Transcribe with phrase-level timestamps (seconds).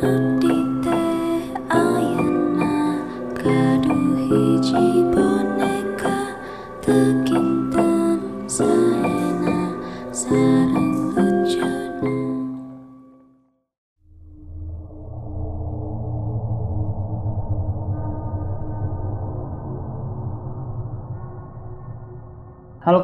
[0.00, 0.16] Halo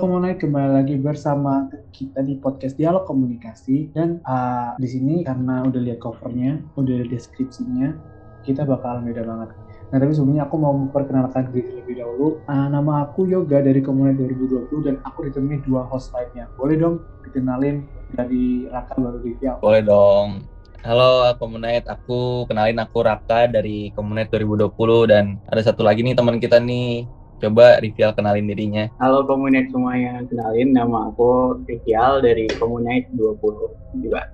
[0.01, 5.81] Komunai, kembali lagi bersama kita di podcast Dialog Komunikasi dan uh, di sini karena udah
[5.81, 7.97] lihat covernya, udah lihat deskripsinya,
[8.45, 9.57] kita bakalan beda banget.
[9.89, 12.29] Nah tapi sebelumnya aku mau memperkenalkan diri terlebih dahulu.
[12.45, 16.53] Uh, nama aku Yoga dari Komunai 2020 dan aku ditemani dua host lainnya.
[16.61, 19.57] Boleh dong dikenalin dari Raka baru Rivial.
[19.65, 20.45] Boleh dong.
[20.87, 26.39] Halo Komunet, aku kenalin aku Raka dari Komunet 2020 dan ada satu lagi nih teman
[26.39, 27.16] kita nih.
[27.37, 28.89] Coba Rivial kenalin dirinya.
[28.97, 34.25] Halo Komunite semuanya, kenalin nama aku Rivial dari Komunite 20 juga.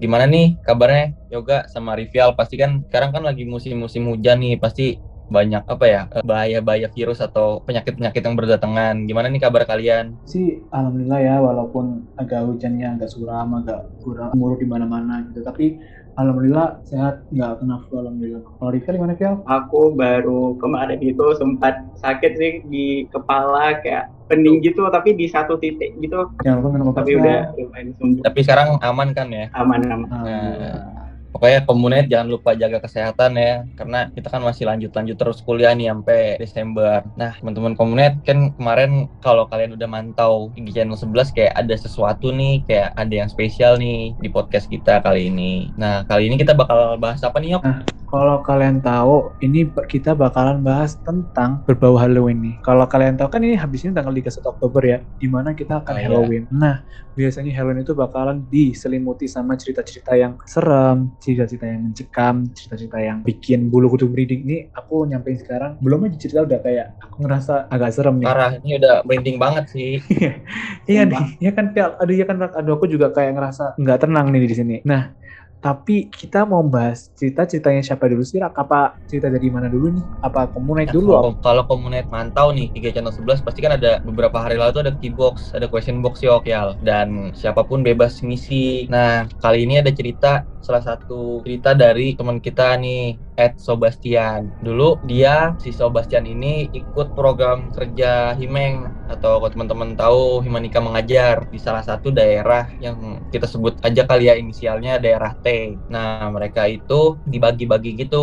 [0.00, 2.32] Gimana nih kabarnya Yoga sama Rivial?
[2.32, 4.96] Pasti kan sekarang kan lagi musim-musim hujan nih, pasti
[5.28, 9.04] banyak apa ya eh, bahaya-bahaya virus atau penyakit-penyakit yang berdatangan.
[9.04, 10.16] Gimana nih kabar kalian?
[10.24, 15.44] Sih alhamdulillah ya walaupun agak hujannya agak suram, agak kurang gemuruh di mana-mana gitu.
[15.44, 15.76] Tapi
[16.18, 18.42] alhamdulillah sehat, nggak kena flu alhamdulillah.
[18.42, 19.34] Kalau Rivial gimana Rivial?
[19.46, 25.56] Aku baru kemarin itu sempat sakit sih di kepala kayak pening gitu, tapi di satu
[25.56, 26.28] titik gitu.
[26.44, 27.20] Minum obat Tapi ya.
[27.22, 29.46] udah lumayan sembuh, Tapi sekarang aman kan ya?
[29.56, 30.08] aman-aman.
[30.10, 31.07] Alhamdulillah.
[31.38, 35.86] Pokoknya komunet jangan lupa jaga kesehatan ya, karena kita kan masih lanjut-lanjut terus kuliah nih
[35.86, 37.06] sampai Desember.
[37.14, 42.34] Nah, teman-teman komunet kan kemarin kalau kalian udah mantau di channel 11 kayak ada sesuatu
[42.34, 45.70] nih, kayak ada yang spesial nih di podcast kita kali ini.
[45.78, 47.62] Nah, kali ini kita bakal bahas apa nih, Yok?
[48.08, 52.56] Kalau kalian tahu, ini kita bakalan bahas tentang berbau Halloween nih.
[52.64, 55.92] Kalau kalian tahu kan ini habis ini tanggal 31 Oktober ya, di mana kita akan
[55.92, 56.08] Oh, iya.
[56.08, 56.48] Halloween.
[56.48, 63.20] Nah, biasanya Halloween itu bakalan diselimuti sama cerita-cerita yang serem, cerita-cerita yang mencekam, cerita-cerita yang
[63.20, 64.40] bikin bulu kuduk merinding.
[64.48, 68.28] Ini aku nyampein sekarang, belum aja cerita udah kayak aku ngerasa agak serem nih.
[68.32, 70.00] Parah, ini udah merinding banget sih.
[70.88, 71.20] Iya Sumpah.
[71.20, 71.66] nih, iya kan.
[71.76, 74.76] Aduh iya kan, aduh aku juga kayak ngerasa nggak tenang nih di sini.
[74.88, 75.12] Nah,
[75.58, 78.54] tapi kita mau bahas cerita-ceritanya siapa dulu sih, Rak?
[78.54, 80.04] Apa cerita dari mana dulu nih?
[80.22, 81.10] Apa komunai Nah, dulu?
[81.18, 84.82] kalau, kalau komunet mantau nih tiga channel 11 pasti kan ada beberapa hari lalu tuh
[84.86, 86.78] ada key box, ada question box yok Yal.
[86.78, 88.86] dan siapa pun bebas ngisi.
[88.86, 94.50] Nah, kali ini ada cerita salah satu cerita dari teman kita nih Ed Sobastian.
[94.58, 101.46] Dulu dia si Sobastian ini ikut program kerja Himeng atau kalau teman-teman tahu Himanika mengajar
[101.52, 105.46] di salah satu daerah yang kita sebut aja kali ya inisialnya daerah T.
[105.94, 108.16] Nah, mereka itu dibagi-bagi gitu.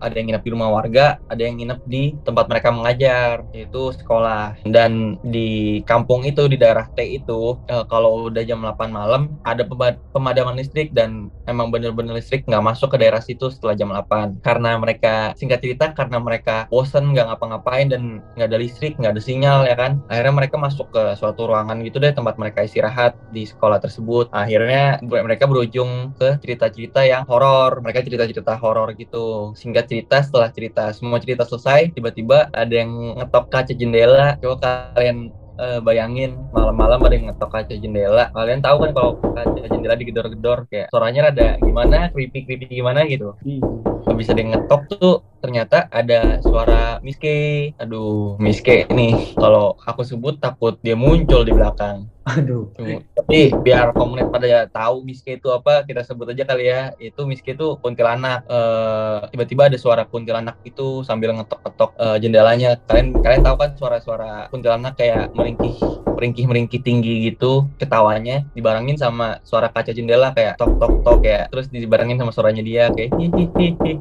[0.00, 4.56] Ada yang nginep di rumah warga, ada yang nginep di tempat mereka mengajar, yaitu sekolah.
[4.64, 9.62] Dan di kampung itu di daerah T itu eh, kalau udah jam 8 malam ada
[9.68, 14.28] pema- pemadaman listrik dan emang bener-bener listrik nggak masuk ke daerah situ setelah jam 8
[14.54, 19.22] karena mereka singkat cerita karena mereka bosen nggak ngapa-ngapain dan nggak ada listrik nggak ada
[19.22, 19.98] sinyal ya kan?
[20.06, 24.30] Akhirnya mereka masuk ke suatu ruangan gitu deh tempat mereka istirahat di sekolah tersebut.
[24.30, 27.82] Akhirnya mereka berujung ke cerita-cerita yang horor.
[27.82, 29.50] Mereka cerita-cerita horor gitu.
[29.58, 34.38] Singkat cerita setelah cerita semua cerita selesai tiba-tiba ada yang ngetok kaca jendela.
[34.38, 38.30] Coba kalian eh, bayangin malam-malam ada yang ngetok kaca jendela.
[38.30, 43.34] Kalian tahu kan kalau kaca jendela digedor-gedor kayak suaranya rada gimana creepy creepy gimana gitu?
[43.46, 43.62] Ih,
[44.08, 47.72] habis ada yang ngetok tuh ternyata ada suara Miske.
[47.76, 49.36] Aduh Miske nih.
[49.36, 52.08] Kalau aku sebut takut dia muncul di belakang.
[52.24, 52.72] Aduh.
[52.72, 56.96] Cuma- tapi biar komunitas pada tahu Miske itu apa kita sebut aja kali ya.
[56.96, 58.48] Itu Miske itu kuntilanak.
[58.48, 62.80] Eh, tiba-tiba ada suara kuntilanak itu sambil ngetok-ngetok eh, jendelanya.
[62.88, 65.76] Kalian kalian tahu kan suara-suara kuntilanak kayak meringkih
[66.16, 68.48] meringkih meringkih tinggi gitu ketawanya.
[68.56, 72.88] Dibarengin sama suara kaca jendela kayak tok tok tok kayak terus dibarengin sama suaranya dia
[72.88, 73.12] kayak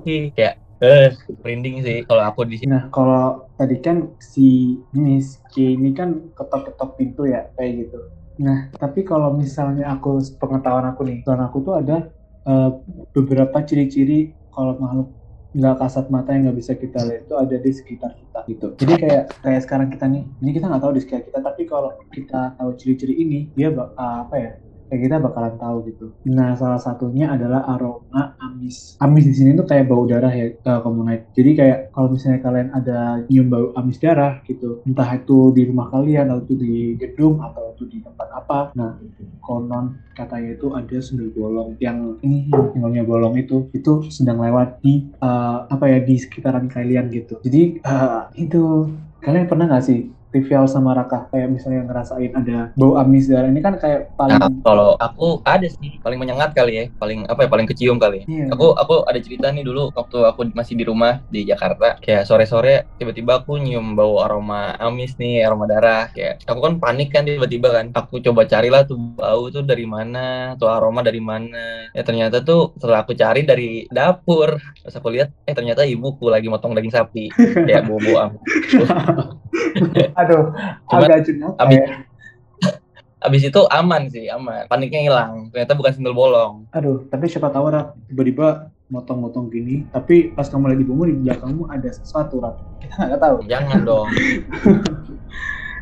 [0.01, 1.09] hihihihi kayak eh
[1.41, 4.47] merinding sih kalau aku di sini Nah, kalau tadi kan si
[4.95, 7.97] Miss K ini kan ketok-ketok pintu ya, kayak gitu.
[8.43, 11.95] Nah, tapi kalau misalnya aku, pengetahuan aku nih, pengetahuan aku tuh ada
[12.47, 12.69] eh,
[13.15, 15.07] beberapa ciri-ciri kalau makhluk
[15.53, 18.67] nggak kasat mata yang nggak bisa kita lihat itu ada di sekitar kita gitu.
[18.79, 21.91] Jadi kayak kayak sekarang kita nih, ini kita nggak tahu di sekitar kita, tapi kalau
[22.09, 24.51] kita tahu ciri-ciri ini, dia bak- ah, apa ya?
[24.89, 26.05] Kayak kita bakalan tahu gitu.
[26.29, 28.99] Nah, salah satunya adalah aroma amis.
[29.01, 31.29] Amis di sini tuh kayak bau darah ya, uh, komunite.
[31.33, 32.97] Jadi kayak kalau misalnya kalian ada
[33.27, 37.73] nyium bau amis darah gitu, entah itu di rumah kalian atau itu di gedung atau
[37.73, 38.59] itu di tempat apa.
[38.77, 38.99] Nah,
[39.43, 45.09] konon katanya itu ada sundel bolong yang ini tinggalnya bolong itu itu sedang lewat di
[45.19, 47.41] uh, apa ya di sekitaran kalian gitu.
[47.41, 52.97] Jadi uh, itu kalian pernah nggak sih Trivial sama Raka kayak misalnya ngerasain ada bau
[52.97, 56.85] amis darah ini kan kayak paling Nah, kalau aku ada sih paling menyengat kali ya,
[56.97, 58.25] paling apa ya paling kecium kali ya.
[58.25, 58.45] Iya.
[58.57, 62.97] Aku aku ada cerita nih dulu waktu aku masih di rumah di Jakarta, kayak sore-sore
[62.97, 66.09] tiba-tiba aku nyium bau aroma amis nih, aroma darah.
[66.09, 67.85] Kayak aku kan panik kan tiba-tiba kan.
[67.93, 71.93] Aku coba carilah tuh bau tuh dari mana, tuh aroma dari mana.
[71.93, 76.49] Ya ternyata tuh setelah aku cari dari dapur, terus aku lihat eh ternyata ibuku lagi
[76.49, 77.29] motong daging sapi.
[77.69, 78.41] kayak bau-bau amis.
[80.19, 80.51] aduh
[80.85, 81.85] Cuman agak jenuh abis-
[83.23, 84.67] Abis itu aman sih, aman.
[84.67, 85.47] Paniknya hilang.
[85.47, 86.67] Ternyata bukan sendal bolong.
[86.69, 91.65] aduh tapi siapa tahu Rat tiba-tiba motong-motong gini tapi pas kamu lihat ibumu di belakangmu
[91.65, 94.07] ada sesuatu Rat kita nggak tahu Jangan dong.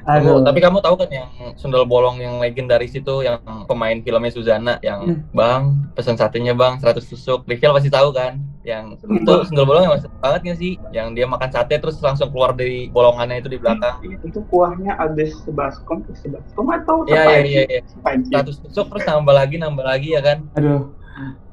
[0.03, 4.29] aduh Kamu- tapi kamu tahu kan yang sundel bolong yang legendaris itu yang pemain filmnya
[4.29, 5.21] Suzana yang Hmm.
[5.31, 5.61] Bang
[5.93, 7.45] pesan satenya Bang 100 tusuk.
[7.45, 8.37] Rival pasti tahu kan?
[8.61, 10.73] Yang itu sundel bolong yang masuk banget nggak sih?
[10.93, 13.97] Yang dia makan sate terus langsung keluar dari bolongannya itu di belakang.
[14.05, 17.63] itu kuahnya ada sebaskom sebaskom atau Iya iya iya.
[17.65, 17.81] iya.
[17.89, 18.29] Sepanci.
[18.29, 20.45] 100 tusuk terus nambah lagi nambah lagi ya kan?
[20.53, 20.93] aduh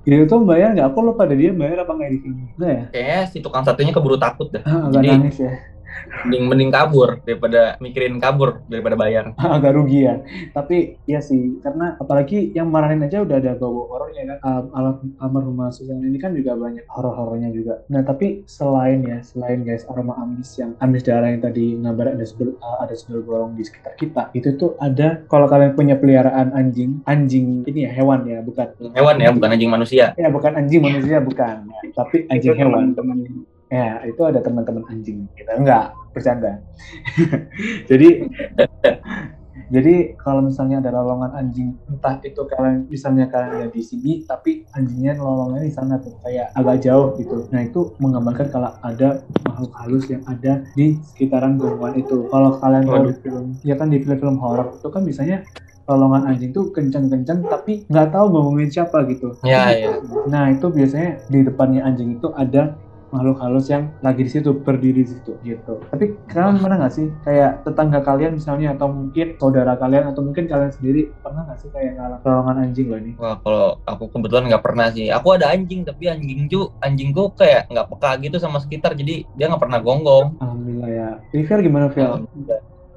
[0.05, 0.89] Ini tuh bayar nggak?
[0.89, 2.45] Aku lupa deh dia bayar apa nggak di sini.
[2.57, 4.65] Nah ya, Kayaknya si tukang satenya keburu takut dah.
[4.65, 5.53] Ah, Jadi- nangis ya,
[6.25, 9.33] Mending mending kabur daripada mikirin kabur daripada bayar.
[9.57, 10.21] agak rugi ya.
[10.53, 14.39] Tapi iya sih, karena apalagi yang marahin aja udah ada bau horornya kan.
[14.45, 17.83] Um, alam almarhumah Susan ini kan juga banyak horor-horornya juga.
[17.93, 22.25] Nah tapi selain ya, selain guys aroma amis yang amis darah yang tadi ngabar ada
[22.25, 26.53] sebel, uh, ada sebel bolong di sekitar kita, itu tuh ada kalau kalian punya peliharaan
[26.55, 30.07] anjing, anjing ini ya hewan ya, bukan Hewan ya, bukan anjing manusia.
[30.17, 32.95] Ya bukan anjing manusia bukan, Ya, tapi itu anjing hewan.
[32.95, 33.19] teman-teman
[33.69, 35.51] Ya, itu ada teman-teman anjing gitu.
[35.53, 36.65] Enggak, bercanda.
[37.91, 38.25] jadi
[39.75, 44.65] jadi kalau misalnya ada lolongan anjing, entah itu kalian misalnya kalian ada di sini, tapi
[44.73, 47.45] anjingnya lolongnya di sana tuh kayak agak jauh gitu.
[47.53, 52.25] Nah itu menggambarkan kalau ada makhluk halus yang ada di sekitaran gunungan itu.
[52.33, 55.45] Kalau kalian tahu di film, ya kan di film-film horor itu kan biasanya
[55.89, 59.37] lolongan anjing tuh kencang-kencang tapi nggak tahu ngomongin siapa gitu.
[59.41, 60.01] Ya, ya.
[60.29, 62.77] Nah itu biasanya di depannya anjing itu ada
[63.09, 65.81] makhluk halus yang lagi di situ berdiri di situ gitu.
[65.89, 70.45] Tapi kalian pernah nggak sih kayak tetangga kalian misalnya atau mungkin saudara kalian atau mungkin
[70.45, 73.13] kalian sendiri pernah nggak sih kayak ngalah lolongan anjing loh ini?
[73.17, 75.09] Wah, kalau aku kebetulan nggak pernah sih.
[75.09, 79.47] Aku ada anjing, tapi anjing ju, anjingku kayak nggak peka gitu sama sekitar, jadi dia
[79.49, 80.37] nggak pernah gonggong.
[80.39, 81.09] Alhamdulillah ya.
[81.33, 82.29] River gimana Phil?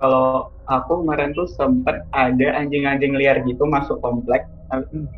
[0.01, 4.49] Kalau aku kemarin tuh sempet ada anjing-anjing liar gitu masuk komplek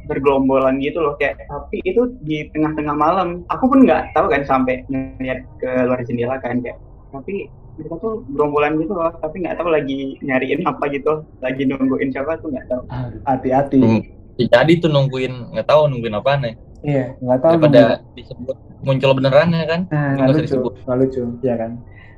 [0.10, 4.82] bergelombolan gitu loh kayak tapi itu di tengah-tengah malam aku pun nggak tahu kan sampai
[4.90, 6.78] ngeliat ke luar jendela kan kayak
[7.14, 7.48] tapi
[7.78, 12.38] mereka tuh gerombolan gitu loh tapi nggak tahu lagi nyariin apa gitu lagi nungguin siapa
[12.42, 13.80] tuh nggak tahu Ah, Hati-hati.
[13.82, 14.02] Hmm.
[14.34, 16.54] Jadi tuh nungguin, nggak tahu nungguin apa nih.
[16.82, 17.52] Iya, nggak tahu.
[17.54, 17.84] Daripada
[18.18, 19.82] disebut muncul beneran ya kan?
[19.90, 21.72] Nah, nggak lucu, nggak lucu, ya kan?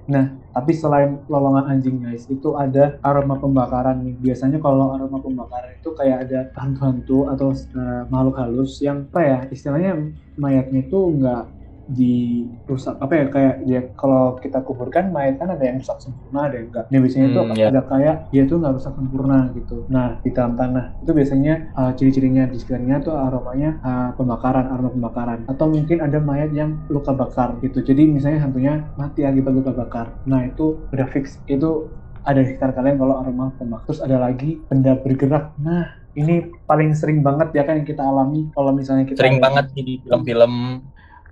[0.05, 4.15] Nah, tapi selain lolongan anjing guys, itu ada aroma pembakaran nih.
[4.21, 9.39] Biasanya kalau aroma pembakaran itu kayak ada hantu-hantu atau eh, makhluk halus yang apa ya
[9.49, 11.54] istilahnya mayatnya itu nggak
[11.87, 16.55] dirusak apa ya kayak dia kalau kita kuburkan mayat kan ada yang rusak sempurna ada
[16.57, 16.85] yang enggak.
[16.89, 17.67] Nah biasanya itu Hmm, ya.
[17.69, 19.77] ada kayak dia tuh nggak rusak sempurna gitu.
[19.87, 24.89] Nah di dalam tanah itu biasanya uh, ciri-cirinya di sekitarnya tuh aromanya uh, pembakaran, aroma
[24.89, 25.39] pembakaran.
[25.45, 27.79] Atau mungkin ada mayat yang luka bakar gitu.
[27.79, 30.09] Jadi misalnya hantunya mati akibat luka bakar.
[30.25, 31.85] Nah itu udah fix itu
[32.21, 33.85] ada di sekitar kalian kalau aroma pembakar.
[33.85, 35.53] Terus ada lagi benda bergerak.
[35.57, 35.85] Nah
[36.15, 39.65] ini paling sering banget ya kan yang kita alami kalau misalnya kita Sering ada- banget
[39.75, 40.53] di film-film.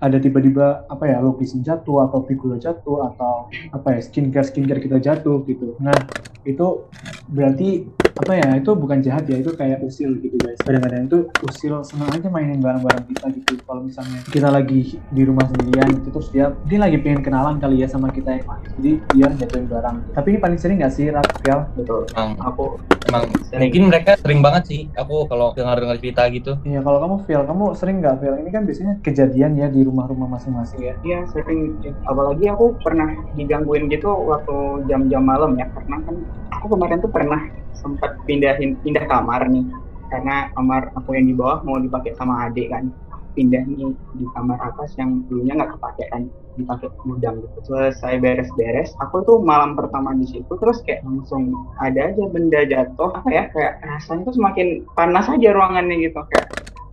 [0.03, 4.97] Ada tiba-tiba apa ya lukisan jatuh atau figura jatuh atau apa ya skincare skincare kita
[4.99, 5.77] jatuh gitu.
[5.79, 5.95] Nah
[6.43, 6.87] itu
[7.31, 10.59] berarti apa ya itu bukan jahat ya itu kayak usil gitu guys.
[10.61, 11.19] Kadang-kadang itu
[11.49, 13.53] usil senang aja mainin barang-barang kita gitu.
[13.65, 17.81] Kalau misalnya kita lagi di rumah sendirian gitu terus dia dia lagi pengen kenalan kali
[17.81, 18.63] ya sama kita yang lain.
[18.77, 19.97] Jadi dia jatuhin barang.
[20.13, 22.05] Tapi ini paling sering nggak sih Rafael betul.
[22.13, 22.77] Emang, aku.
[23.09, 23.25] Emang.
[23.33, 24.81] Mungkin mereka sering banget sih.
[24.93, 26.61] Aku kalau dengar-dengar cerita gitu.
[26.61, 28.21] Iya kalau kamu Phil kamu sering nggak?
[28.21, 30.93] Phil ini kan biasanya kejadian ya di rumah-rumah masing-masing ya.
[31.01, 31.81] Iya sering.
[32.05, 33.09] Apalagi aku pernah
[33.43, 35.67] digangguin gitu waktu jam-jam malam ya.
[35.75, 36.15] Karena kan
[36.55, 37.41] aku kemarin tuh pernah
[37.75, 39.67] sempat pindahin pindah kamar nih.
[40.07, 42.87] Karena kamar aku yang di bawah mau dipakai sama adik kan.
[43.33, 47.57] Pindah nih di kamar atas yang dulunya nggak kepake kan dipakai gudang gitu.
[47.65, 51.49] Selesai beres-beres aku tuh malam pertama di situ terus kayak langsung
[51.81, 56.21] ada aja benda jatuh apa ya kayak rasanya tuh semakin panas aja ruangannya gitu.
[56.29, 56.47] Kayak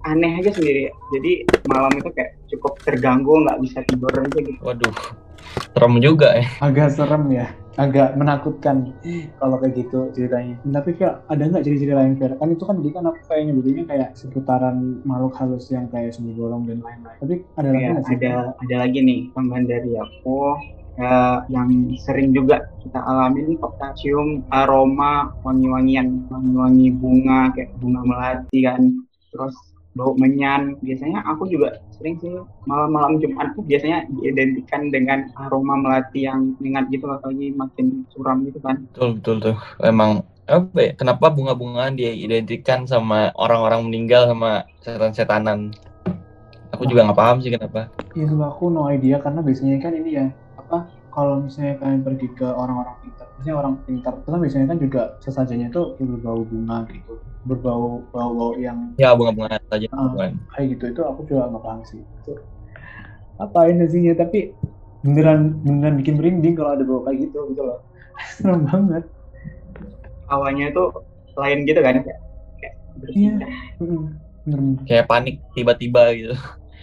[0.08, 0.88] aneh aja sendiri.
[1.12, 4.60] Jadi malam itu kayak cukup terganggu nggak bisa tidur aja gitu.
[4.64, 4.94] Waduh,
[5.72, 6.44] serem juga ya.
[6.60, 7.46] agak serem ya.
[7.78, 8.92] Agak menakutkan
[9.40, 10.58] kalau kayak gitu ceritanya.
[10.60, 12.36] Tapi kayak ada nggak ciri-ciri lain Fer?
[12.36, 16.34] kan itu kan tadi kan aku kayak nyebutnya kayak seputaran makhluk halus yang kayak sumber
[16.36, 17.16] bolong dan lain-lain.
[17.16, 18.16] Tapi ada lagi Iya, nggak sih?
[18.20, 20.38] ada ada lagi nih tambahan dari aku
[21.00, 21.16] ya
[21.48, 28.00] yang sering juga kita alami nih kok kita cium aroma wangi-wangian wangi-wangi bunga kayak bunga
[28.04, 28.82] melati kan.
[29.32, 29.56] Terus
[30.00, 32.32] bau menyan biasanya aku juga sering sih
[32.64, 38.56] malam-malam Jumat tuh biasanya diidentikan dengan aroma melati yang menyengat gitu apalagi makin suram gitu
[38.64, 39.56] kan Betul, betul tuh.
[39.84, 40.90] Emang apa ya?
[40.96, 45.70] Kenapa bunga-bungaan diidentikan sama orang-orang meninggal sama setan-setanan?
[46.74, 47.92] Aku juga nggak paham sih kenapa.
[48.16, 50.26] Iya kalau aku no idea karena biasanya kan ini ya
[50.58, 54.78] apa kalau misalnya kalian pergi ke orang-orang pintar, misalnya orang pintar itu kan biasanya kan
[54.78, 59.88] juga sesajennya itu berbau bunga gitu, berbau bau-bau yang Ya bunga-bunga saja.
[59.88, 60.36] Bukan.
[60.52, 62.00] kayak gitu itu aku juga nggak paham sih.
[62.22, 62.36] Itu
[63.40, 64.52] apain sihnya tapi
[65.00, 67.80] beneran beneran bikin merinding kalau ada bau kayak gitu gitu loh.
[68.36, 69.04] Serem banget.
[70.30, 70.84] awalnya itu
[71.34, 72.20] lain gitu kan kayak,
[72.60, 72.74] kayak
[73.10, 73.32] Iya.
[74.86, 76.34] Kayak panik tiba-tiba gitu.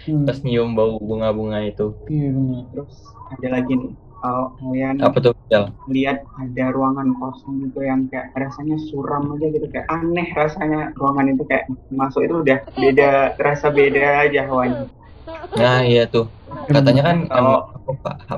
[0.08, 1.94] Hmm, Pas nyium bau bunga-bunga itu.
[2.08, 2.32] Iya
[2.74, 2.96] terus
[3.32, 5.34] ada lagi nih kalau kalian Apa tuh?
[5.48, 5.72] Jal?
[5.88, 11.32] lihat ada ruangan kosong gitu yang kayak rasanya suram aja gitu kayak aneh rasanya ruangan
[11.32, 14.92] itu kayak masuk itu udah beda rasa beda aja hawanya
[15.56, 16.28] Nah iya tuh.
[16.68, 17.58] Katanya kan kalau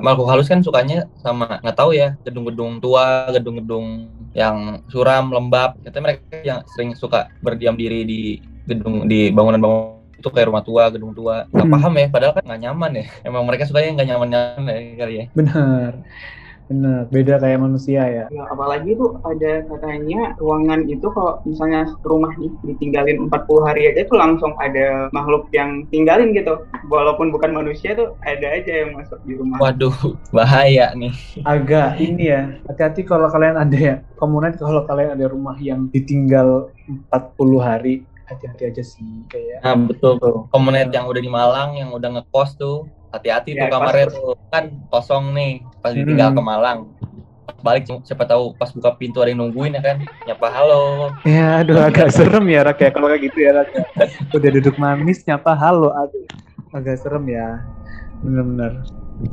[0.02, 5.78] makhluk halus kan sukanya sama nggak tahu ya gedung-gedung tua, gedung-gedung yang suram, lembab.
[5.82, 8.20] Katanya mereka yang sering suka berdiam diri di
[8.66, 11.48] gedung di bangunan-bangunan itu kayak rumah tua, gedung tua.
[11.48, 11.72] Gak Hmm.
[11.72, 13.04] paham ya, padahal kan nggak nyaman ya.
[13.28, 15.24] Emang mereka sukanya nggak nyaman-nyaman ya kali ya.
[15.32, 15.90] Bener.
[16.70, 17.10] Bener.
[17.10, 18.24] Beda kayak manusia ya.
[18.30, 24.06] Ya, apalagi tuh ada katanya ruangan itu kalau misalnya rumah nih ditinggalin 40 hari aja
[24.06, 26.62] tuh langsung ada makhluk yang tinggalin gitu.
[26.86, 29.58] Walaupun bukan manusia tuh ada aja yang masuk di rumah.
[29.58, 31.10] Waduh, bahaya nih.
[31.42, 36.70] agak ini ya hati-hati kalau kalian ada ya komunet kalau kalian ada rumah yang ditinggal
[37.10, 40.46] 40 hari hati-hati aja sih kayak Nah betul tuh.
[40.48, 44.34] Komunet yang udah di Malang, yang udah ngekos tuh, hati-hati Ya, tuh kamarnya pas- tuh
[44.48, 46.36] kan kosong nih pas ditinggal Hmm.
[46.38, 46.78] ke Malang.
[47.60, 51.10] Balik siapa tahu pas buka pintu ada yang nungguin ya kan, nyapa halo.
[51.26, 53.82] ya aduh agak serem ya Rak ya kalau kayak gitu ya Rak ya.
[54.30, 56.24] udah duduk manis nyapa halo aduh
[56.70, 57.66] agak serem ya
[58.18, 58.86] bener-bener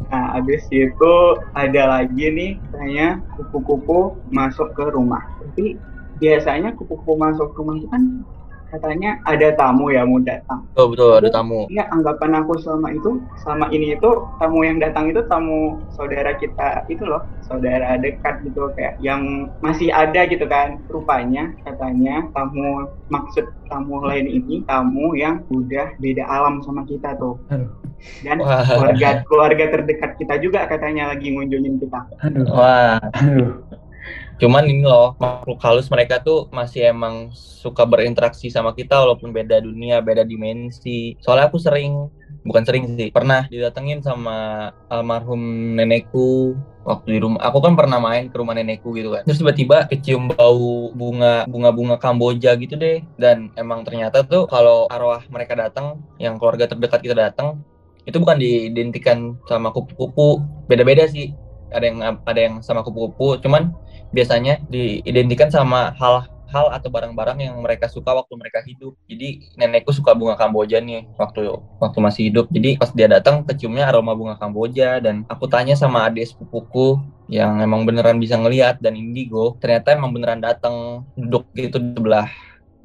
[0.08, 1.13] Nah, habis itu
[1.51, 5.20] ada lagi nih katanya kupu-kupu masuk ke rumah.
[5.38, 5.80] Tapi
[6.16, 8.04] biasanya kupu-kupu masuk ke rumah itu kan
[8.71, 10.67] katanya ada tamu ya mau datang.
[10.74, 11.59] Betul betul ada tamu.
[11.71, 14.09] Iya, anggapan aku selama itu, selama ini itu
[14.39, 19.91] tamu yang datang itu tamu saudara kita itu loh, saudara dekat gitu kayak yang masih
[19.91, 20.79] ada gitu kan.
[20.91, 27.39] Rupanya katanya tamu maksud tamu lain ini tamu yang udah beda alam sama kita tuh.
[27.51, 27.71] Aduh.
[28.21, 28.62] Dan Wah.
[28.62, 32.05] keluarga keluarga terdekat kita juga katanya lagi ngunjungin kita.
[32.21, 33.66] aduh Wah, aduh
[34.38, 39.60] cuman ini loh makhluk halus mereka tuh masih emang suka berinteraksi sama kita walaupun beda
[39.62, 41.17] dunia, beda dimensi.
[41.20, 42.08] Soalnya aku sering
[42.48, 46.56] bukan sering sih, pernah didatengin sama almarhum nenekku
[46.88, 47.44] waktu di rumah.
[47.44, 49.27] Aku kan pernah main ke rumah nenekku gitu kan.
[49.27, 53.03] Terus tiba-tiba kecium bau bunga bunga-bunga Kamboja gitu deh.
[53.20, 57.60] Dan emang ternyata tuh kalau arwah mereka datang, yang keluarga terdekat kita datang,
[58.08, 60.39] itu bukan diidentikan sama kupu-kupu.
[60.72, 61.36] Beda-beda sih.
[61.71, 63.75] Ada yang ada yang sama kupu-kupu, cuman
[64.15, 68.95] biasanya diidentikan sama hal-hal atau barang-barang yang mereka suka waktu mereka hidup.
[69.12, 71.51] Jadi nenekku suka bunga Kamboja nih waktu
[71.83, 72.47] waktu masih hidup.
[72.51, 77.59] Jadi pas dia datang keciumnya aroma bunga Kamboja dan aku tanya sama adik sepupuku yang
[77.59, 82.31] emang beneran bisa ngelihat dan indigo, ternyata emang beneran datang duduk gitu di sebelah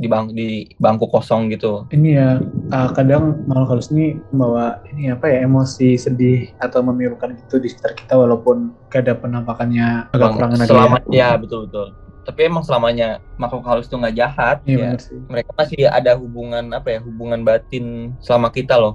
[0.01, 1.87] di bang di bangku kosong gitu.
[1.93, 2.41] ini ya
[2.73, 7.69] uh, kadang makhluk halus ini membawa ini apa ya emosi sedih atau memilukan gitu di
[7.71, 11.13] sekitar kita walaupun gak ada penampakannya agak Emang kurangan aja selama ya.
[11.13, 11.89] ya betul betul.
[12.23, 15.03] Tapi emang selamanya makhluk halus itu nggak jahat Iya ya.
[15.03, 15.19] sih.
[15.27, 18.95] mereka masih ada hubungan apa ya hubungan batin selama kita loh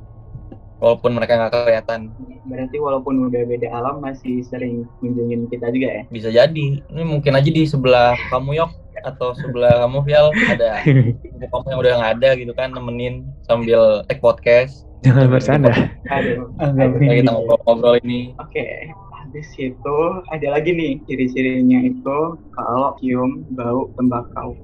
[0.78, 2.02] walaupun mereka nggak kelihatan
[2.48, 6.04] Berarti walaupun udah beda alam masih sering ngunjungin kita juga ya.
[6.10, 8.72] bisa jadi ini mungkin aja di sebelah kamu yok
[9.06, 10.82] atau sebelah kamu Vial ada
[11.54, 15.74] kamu yang udah nggak ada gitu kan nemenin sambil take podcast Jangan bercanda.
[16.10, 16.50] Aduh.
[16.58, 19.98] Agak kita ngobrol-ngobrol ini Oke, habis itu
[20.34, 22.18] ada lagi nih ciri-cirinya itu
[22.58, 24.58] kalau cium bau tembakau.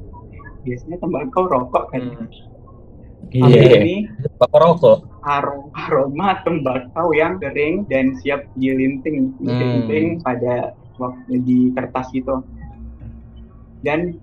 [0.66, 2.02] Biasanya tembakau rokok kan.
[2.02, 2.28] hmm.
[3.30, 3.46] Iya.
[3.62, 3.78] Iya.
[3.82, 3.96] ini
[4.42, 9.48] rokok aroma, tembakau yang kering dan siap dilinting, Hmm.
[9.48, 12.44] dilinting pada waktu di kertas gitu.
[13.84, 14.16] Dan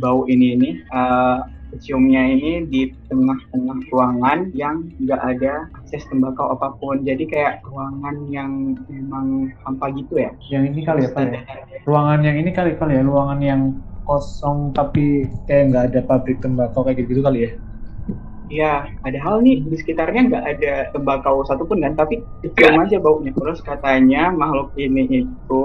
[0.00, 1.38] bau ini ini eh,
[1.80, 7.00] ciumnya ini di tengah-tengah ruangan yang nggak ada akses tembakau apa pun.
[7.04, 10.30] Jadi kayak ruangan yang memang hampa gitu ya.
[10.52, 11.40] Yang ini kali ya Pak ya.
[11.88, 13.62] Ruangan yang ini kali kali ya, ruangan yang
[14.04, 17.50] kosong tapi kayak nggak ada pabrik tembakau kayak gitu kali ya.
[18.52, 22.20] Iya, padahal nih di sekitarnya nggak ada tembakau satupun kan, tapi
[22.52, 23.32] cium aja baunya.
[23.32, 25.64] Terus katanya makhluk ini itu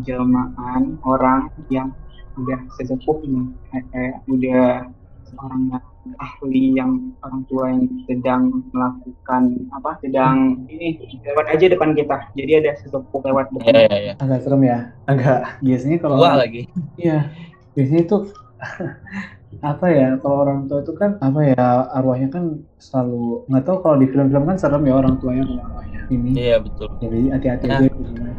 [0.00, 1.92] jelmaan orang yang
[2.32, 4.88] udah sesepuh nih, kayak, kayak udah
[5.34, 5.84] orang yang
[6.18, 12.52] ahli yang orang tua yang sedang melakukan apa sedang ini lewat aja depan kita jadi
[12.60, 14.12] ada sesepuh lewat Iya, depan iya, iya.
[14.18, 16.68] agak serem ya agak biasanya kalau Tua lagi.
[16.98, 17.32] iya
[17.72, 18.16] biasanya itu
[19.60, 21.64] apa ya kalau orang tua itu kan apa ya
[21.96, 22.44] arwahnya kan
[22.80, 26.88] selalu nggak tahu kalau di film-film kan serem ya orang tuanya arwahnya ini Iya, betul.
[27.00, 27.80] jadi hati-hati Nah.
[27.82, 27.90] aja.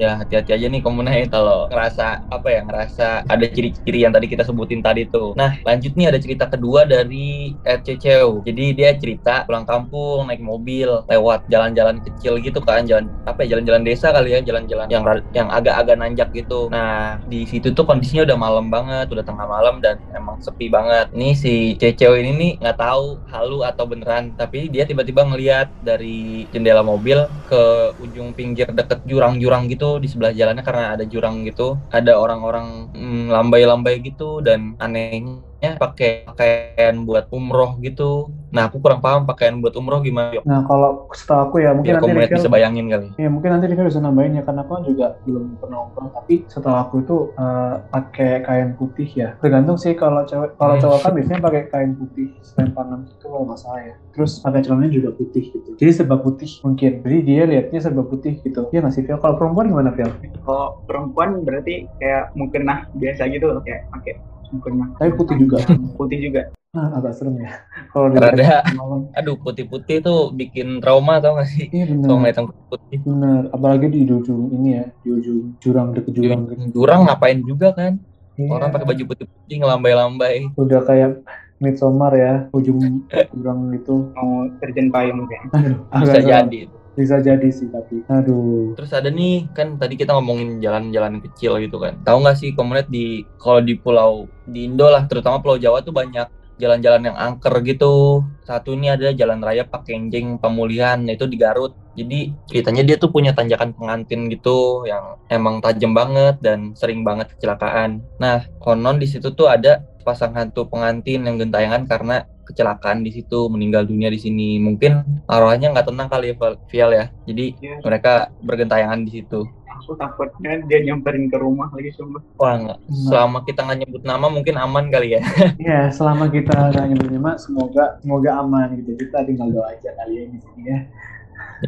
[0.02, 4.42] Ya, hati-hati aja nih komunai kalau ngerasa apa ya, ngerasa ada ciri-ciri yang tadi kita
[4.42, 5.38] sebutin tadi tuh.
[5.38, 8.42] Nah, lanjut nih ada cerita kedua dari RCCU.
[8.42, 13.56] Jadi dia cerita pulang kampung naik mobil lewat jalan-jalan kecil gitu kan, jalan apa ya,
[13.56, 16.68] jalan-jalan desa kali ya, jalan-jalan yang yang agak-agak nanjak gitu.
[16.74, 21.14] Nah, di situ tuh kondisinya udah malam banget, udah tengah malam dan emang sepi banget.
[21.14, 26.50] Nih si Ceceo ini nih nggak tahu halu atau beneran, tapi dia tiba-tiba ngeliat dari
[26.50, 27.63] jendela mobil ke
[28.04, 31.80] ujung pinggir deket jurang-jurang gitu di sebelah jalannya karena ada jurang gitu.
[31.92, 35.44] Ada orang-orang mm, lambai-lambai gitu dan anehnya
[35.80, 38.28] pakai pakaian buat umroh gitu.
[38.52, 40.44] Nah aku kurang paham pakaian buat umroh gimana Yok?
[40.46, 43.08] nah kalau setahu aku ya mungkin biar nanti Rifel bisa bayangin kali.
[43.16, 46.12] Ya mungkin nanti Rifel bisa nambahin ya karena aku kan juga belum pernah umroh.
[46.12, 49.30] Tapi setahu aku itu eh, pakai kain putih ya.
[49.40, 53.60] Tergantung sih kalau cewek kalau cowok kan biasanya pakai kain putih selempangan itu kalau nggak
[53.64, 53.96] salah ya.
[54.14, 55.70] Terus pakai celananya juga putih gitu.
[55.80, 56.92] Jadi serba putih mungkin.
[57.02, 58.68] Jadi dia liatnya serba putih gitu.
[58.76, 60.12] Ya nggak sih kalau perempuan gimana Fel
[60.44, 63.64] kalau perempuan berarti kayak mukena biasa gitu loh.
[63.64, 64.14] Kayak pakai
[64.54, 65.58] mukena tapi putih juga.
[65.98, 66.42] Putih juga.
[66.74, 67.52] Nah agak serem ya.
[67.90, 68.66] Kalau di Rada.
[68.74, 69.10] malam.
[69.18, 71.70] Aduh putih-putih tuh bikin trauma tau gak sih?
[71.74, 75.88] Iya kalau benar ngeliat yang putih benar apalagi di ujung ini ya di ujung jurang
[75.94, 76.42] deket jurang.
[76.50, 77.98] gitu jurang ngapain juga kan?
[78.34, 78.50] Iya.
[78.50, 80.38] orang pakai baju putih-putih ngelambai-lambai.
[80.58, 81.22] Udah kayak
[81.62, 83.06] Midsommar ya ujung
[83.38, 86.60] jurang gitu mau terjun payung kayak aduh bisa agak jadi
[86.94, 91.82] bisa jadi sih tapi aduh Terus ada nih kan tadi kita ngomongin jalan-jalan kecil gitu
[91.82, 91.98] kan.
[92.06, 95.94] Tahu nggak sih komunitas di kalau di pulau di Indo lah terutama Pulau Jawa tuh
[95.94, 96.28] banyak
[96.62, 98.22] jalan-jalan yang angker gitu.
[98.46, 101.74] Satu ini ada jalan raya Pakenjing Pemulihan itu di Garut.
[101.94, 107.30] Jadi ceritanya dia tuh punya tanjakan pengantin gitu yang emang tajam banget dan sering banget
[107.38, 108.02] kecelakaan.
[108.18, 113.48] Nah, konon di situ tuh ada pasang hantu pengantin yang gentayangan karena kecelakaan di situ
[113.48, 114.60] meninggal dunia di sini.
[114.60, 116.36] Mungkin arwahnya nggak tenang kali ya
[116.68, 117.06] Vial ya?
[117.24, 119.48] Jadi ya, mereka bergentayangan di situ.
[119.84, 122.22] Aku takutnya dia nyamperin ke rumah lagi sumpah.
[122.40, 122.80] Wah, nggak.
[123.10, 125.22] selama kita nggak nyebut nama mungkin aman kali ya.
[125.72, 128.96] ya selama kita nggak nyebut nama semoga semoga aman gitu.
[128.96, 130.80] Kita tinggal doa aja kali ya di sini ya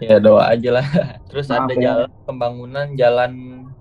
[0.02, 0.86] ya doa aja lah.
[1.30, 1.82] Terus Maaf ada ya.
[1.82, 3.32] jalan pembangunan jalan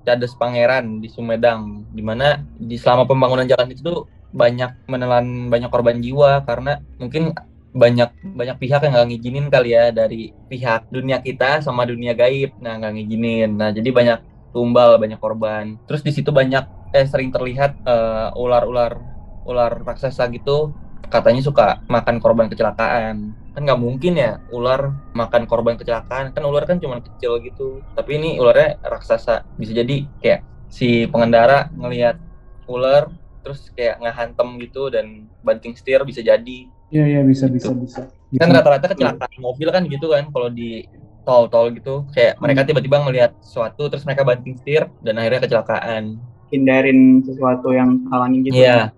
[0.05, 4.01] Cades Pangeran di Sumedang, di mana di selama pembangunan jalan itu tuh
[4.35, 7.33] banyak menelan banyak korban jiwa karena mungkin
[7.75, 12.55] banyak banyak pihak yang nggak ngizinin kali ya dari pihak dunia kita sama dunia gaib
[12.63, 14.19] nah nggak ngizinin nah jadi banyak
[14.55, 18.99] tumbal banyak korban terus di situ banyak eh sering terlihat eh, ular-ular
[19.47, 20.71] ular raksasa gitu
[21.15, 23.31] katanya suka makan korban kecelakaan.
[23.55, 26.35] Kan nggak mungkin ya ular makan korban kecelakaan.
[26.35, 27.79] Kan ular kan cuma kecil gitu.
[27.95, 29.47] Tapi ini ularnya raksasa.
[29.55, 32.19] Bisa jadi kayak si pengendara ngelihat
[32.67, 33.15] ular
[33.47, 36.67] terus kayak ngehantem gitu dan banting setir bisa jadi.
[36.91, 38.11] Iya iya bisa bisa bisa.
[38.35, 40.83] Kan rata-rata kecelakaan mobil kan gitu kan kalau di
[41.23, 42.03] tol-tol gitu.
[42.11, 46.19] Kayak mereka tiba-tiba ngelihat sesuatu terus mereka banting setir dan akhirnya kecelakaan.
[46.51, 48.59] Hindarin sesuatu yang halangin gitu.
[48.59, 48.91] Iya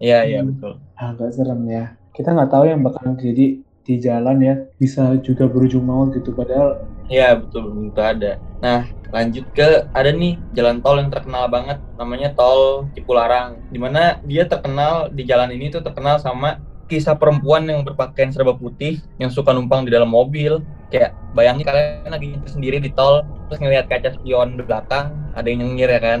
[0.00, 0.54] iya iya Hmm.
[0.54, 0.72] betul.
[0.96, 1.84] Agak serem ya.
[2.14, 3.46] Kita nggak tahu yang bakalan terjadi
[3.84, 4.54] di jalan ya.
[4.78, 8.38] Bisa juga berujung maut gitu padahal iya betul itu ada.
[8.62, 13.60] Nah lanjut ke ada nih jalan tol yang terkenal banget namanya tol Cipularang.
[13.70, 18.52] Di mana dia terkenal di jalan ini tuh terkenal sama kisah perempuan yang berpakaian serba
[18.56, 20.60] putih yang suka numpang di dalam mobil.
[20.88, 25.46] Kayak bayangin kalian lagi nyetir sendiri di tol terus ngelihat kaca spion di belakang ada
[25.50, 26.20] yang nyengir ya kan?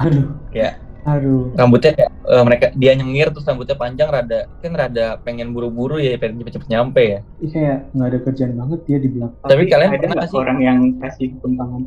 [0.00, 0.32] Aduh.
[0.50, 1.52] Kayak aduh.
[1.56, 6.16] Rambutnya kayak eh, mereka dia nyengir terus rambutnya panjang rada kan rada pengen buru-buru ya
[6.20, 7.20] pengen cepet-cepet nyampe ya.
[7.40, 9.48] Ini kayak nggak ada kerjaan banget dia di belakang.
[9.48, 10.38] Tapi kalian ada nggak sih?
[10.38, 11.82] orang yang kasih tumpangan?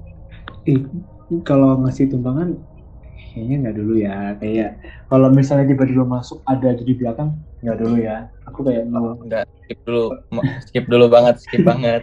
[0.64, 0.82] Ih,
[1.44, 2.50] kalau ngasih tumpangan
[3.34, 4.18] kayaknya nggak dulu ya.
[4.42, 4.70] Kayak
[5.10, 8.28] kalau misalnya tiba-tiba masuk ada di belakang nggak dulu ya.
[8.50, 10.06] Aku kayak mau enggak skip dulu.
[10.68, 12.02] Skip dulu banget skip banget.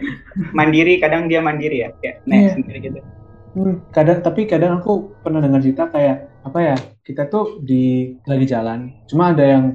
[0.57, 1.89] Mandiri kadang dia mandiri ya.
[2.01, 2.29] Kayak Iya.
[2.29, 3.01] naik sendiri gitu
[3.51, 8.47] Hmm, kadang tapi kadang aku pernah dengar cerita kayak apa ya kita tuh di lagi
[8.47, 9.65] jalan cuma ada yang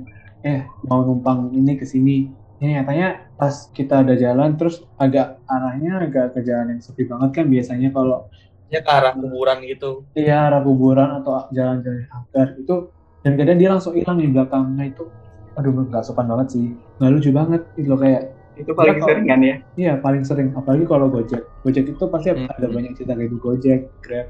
[0.41, 2.33] eh mau numpang ini ke sini.
[2.57, 7.31] Ini nyatanya pas kita ada jalan terus agak arahnya agak ke jalan yang sepi banget
[7.37, 8.33] kan biasanya kalau
[8.73, 10.09] ya ke arah kuburan gitu.
[10.17, 12.75] Iya arah kuburan atau jalan-jalan angker itu
[13.21, 15.05] dan kadang dia langsung hilang di belakang nah itu.
[15.53, 16.67] Aduh nggak sopan banget sih.
[16.97, 18.23] Nggak lucu banget itu loh kayak
[18.57, 19.57] Itu paling Iya, sering kan ya.
[19.77, 21.45] Iya paling sering, apalagi kalau Gojek.
[21.63, 22.49] Gojek itu pasti Hmm.
[22.49, 24.27] ada banyak cerita kayak di Gojek, Grab,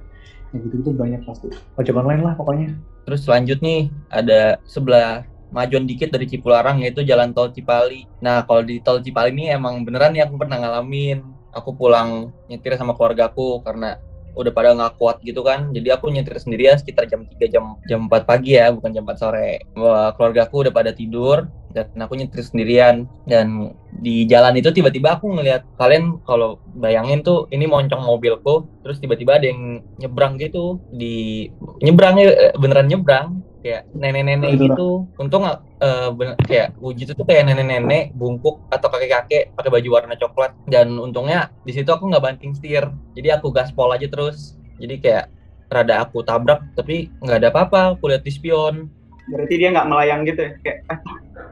[0.50, 1.48] yang gitu itu banyak pasti.
[1.78, 2.74] Ojek online lah pokoknya.
[3.06, 5.22] Terus selanjut nih ada sebelah
[5.54, 8.02] majuan dikit dari Cipularang yaitu jalan tol Cipali.
[8.18, 11.22] Nah kalau di tol Cipali ini emang beneran nih aku pernah ngalamin.
[11.56, 13.96] Aku pulang nyetir sama keluargaku karena
[14.36, 15.72] udah pada nggak kuat gitu kan.
[15.72, 19.16] Jadi aku nyetir sendirian sekitar jam 3 jam jam 4 pagi ya, bukan jam 4
[19.16, 19.64] sore.
[19.74, 25.28] Wah, keluargaku udah pada tidur dan aku nyetir sendirian dan di jalan itu tiba-tiba aku
[25.28, 31.52] ngelihat kalian kalau bayangin tuh ini moncong mobilku terus tiba-tiba ada yang nyebrang gitu di
[31.84, 33.35] nyebrangnya eh, beneran nyebrang
[33.66, 34.88] kayak nenek-nenek Itu, gitu.
[35.18, 40.54] Untung eh, bener- kayak wujud itu kayak nenek-nenek bungkuk atau kakek-kakek pakai baju warna coklat.
[40.70, 42.86] Dan untungnya di situ aku nggak banting setir.
[43.18, 44.54] Jadi aku gaspol aja terus.
[44.78, 45.26] Jadi kayak
[45.66, 47.80] rada aku tabrak tapi nggak ada apa-apa.
[47.98, 48.86] Aku lihat di spion.
[49.26, 50.52] Berarti dia nggak melayang gitu ya.
[50.62, 50.98] Kayak ah,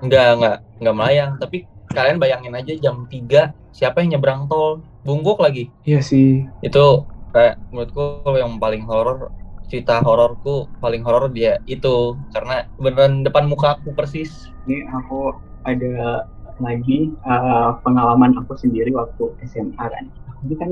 [0.06, 1.30] nggak nggak nggak melayang.
[1.42, 1.58] Tapi
[1.90, 4.86] kalian bayangin aja jam 3 siapa yang nyebrang tol?
[5.02, 5.66] Bungkuk lagi.
[5.82, 6.46] Iya sih.
[6.62, 6.84] itu
[7.34, 9.28] kayak menurutku yang paling horor
[9.68, 15.32] cerita hororku paling horor dia itu karena beneran depan muka aku persis ini aku
[15.64, 16.24] ada
[16.62, 20.06] lagi uh, pengalaman aku sendiri waktu SMA kan.
[20.44, 20.70] Ini kan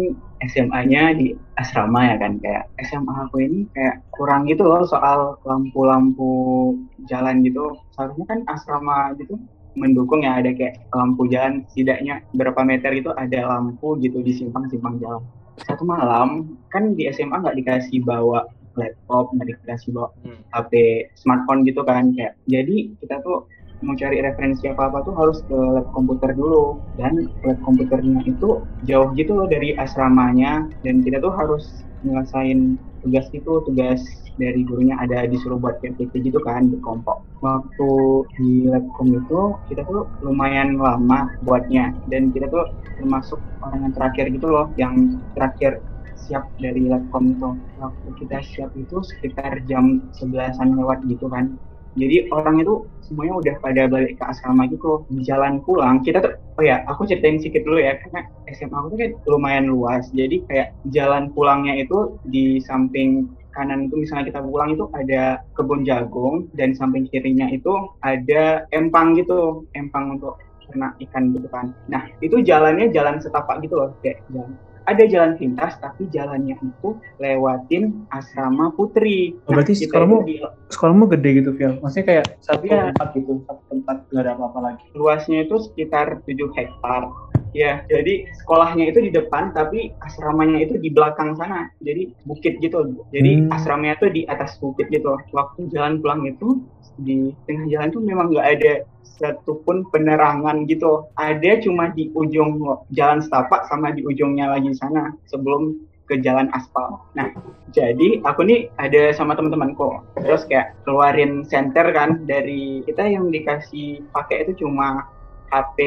[0.52, 6.76] SMA-nya di asrama ya kan kayak SMA aku ini kayak kurang gitu loh soal lampu-lampu
[7.08, 7.80] jalan gitu.
[7.96, 9.40] Seharusnya kan asrama gitu
[9.72, 15.00] mendukung ya ada kayak lampu jalan setidaknya berapa meter itu ada lampu gitu di simpang-simpang
[15.00, 15.24] jalan.
[15.64, 18.44] Satu malam kan di SMA nggak dikasih bawa
[18.76, 20.42] laptop, nggak dikasih bawa Hmm.
[20.52, 20.72] HP
[21.16, 22.36] smartphone gitu kan kayak.
[22.44, 23.48] Jadi kita tuh
[23.82, 28.62] mau cari referensi apa apa tuh harus ke lab komputer dulu dan lab komputernya itu
[28.86, 33.98] jauh gitu loh dari asramanya dan kita tuh harus nyelesain tugas itu tugas
[34.38, 37.90] dari gurunya ada disuruh buat PPT gitu kan di kelompok waktu
[38.38, 42.64] di labcom itu kita tuh lumayan lama buatnya dan kita tuh
[42.96, 44.94] termasuk orang yang terakhir gitu loh yang
[45.34, 45.82] terakhir
[46.16, 47.50] siap dari labcom itu.
[47.80, 51.56] Waktu kita siap itu sekitar jam 11an lewat gitu kan.
[51.92, 56.00] Jadi orang itu semuanya udah pada balik ke asrama gitu di jalan pulang.
[56.00, 59.66] Kita tuh oh ya aku ceritain sedikit dulu ya karena SMA aku tuh kan lumayan
[59.68, 60.08] luas.
[60.16, 65.84] Jadi kayak jalan pulangnya itu di samping kanan itu misalnya kita pulang itu ada kebun
[65.84, 71.76] jagung dan samping kirinya itu ada empang gitu empang untuk ternak ikan gitu kan.
[71.92, 76.88] Nah itu jalannya jalan setapak gitu loh kayak jalan ada jalan pintas tapi jalannya itu
[77.16, 80.42] lewatin asrama putri Oh, berarti kita sekolahmu- itu di-
[80.72, 81.72] Sekolahmu gede gitu, Vial.
[81.78, 82.90] Maksudnya kayak satu Iya.
[82.90, 84.84] tempat gitu, satu tempat gak ada apa-apa lagi.
[84.92, 87.12] luasnya itu sekitar 7 hektar.
[87.52, 91.68] Ya, jadi sekolahnya itu di depan, tapi asramanya itu di belakang sana.
[91.84, 92.80] Jadi bukit gitu.
[93.12, 93.52] Jadi Hmm.
[93.52, 95.12] asramanya itu di atas bukit gitu.
[95.30, 96.64] Waktu jalan pulang itu
[96.96, 98.72] di tengah jalan tuh memang nggak ada
[99.04, 101.06] satupun penerangan gitu.
[101.18, 102.62] Ada cuma di ujung
[102.94, 105.78] jalan setapak sama di ujungnya lagi sana sebelum
[106.10, 107.00] ke jalan aspal.
[107.14, 107.30] Nah,
[107.70, 110.02] jadi aku nih ada sama teman-temanku.
[110.18, 115.06] Terus kayak keluarin senter kan dari kita yang dikasih pakai itu cuma
[115.52, 115.78] HP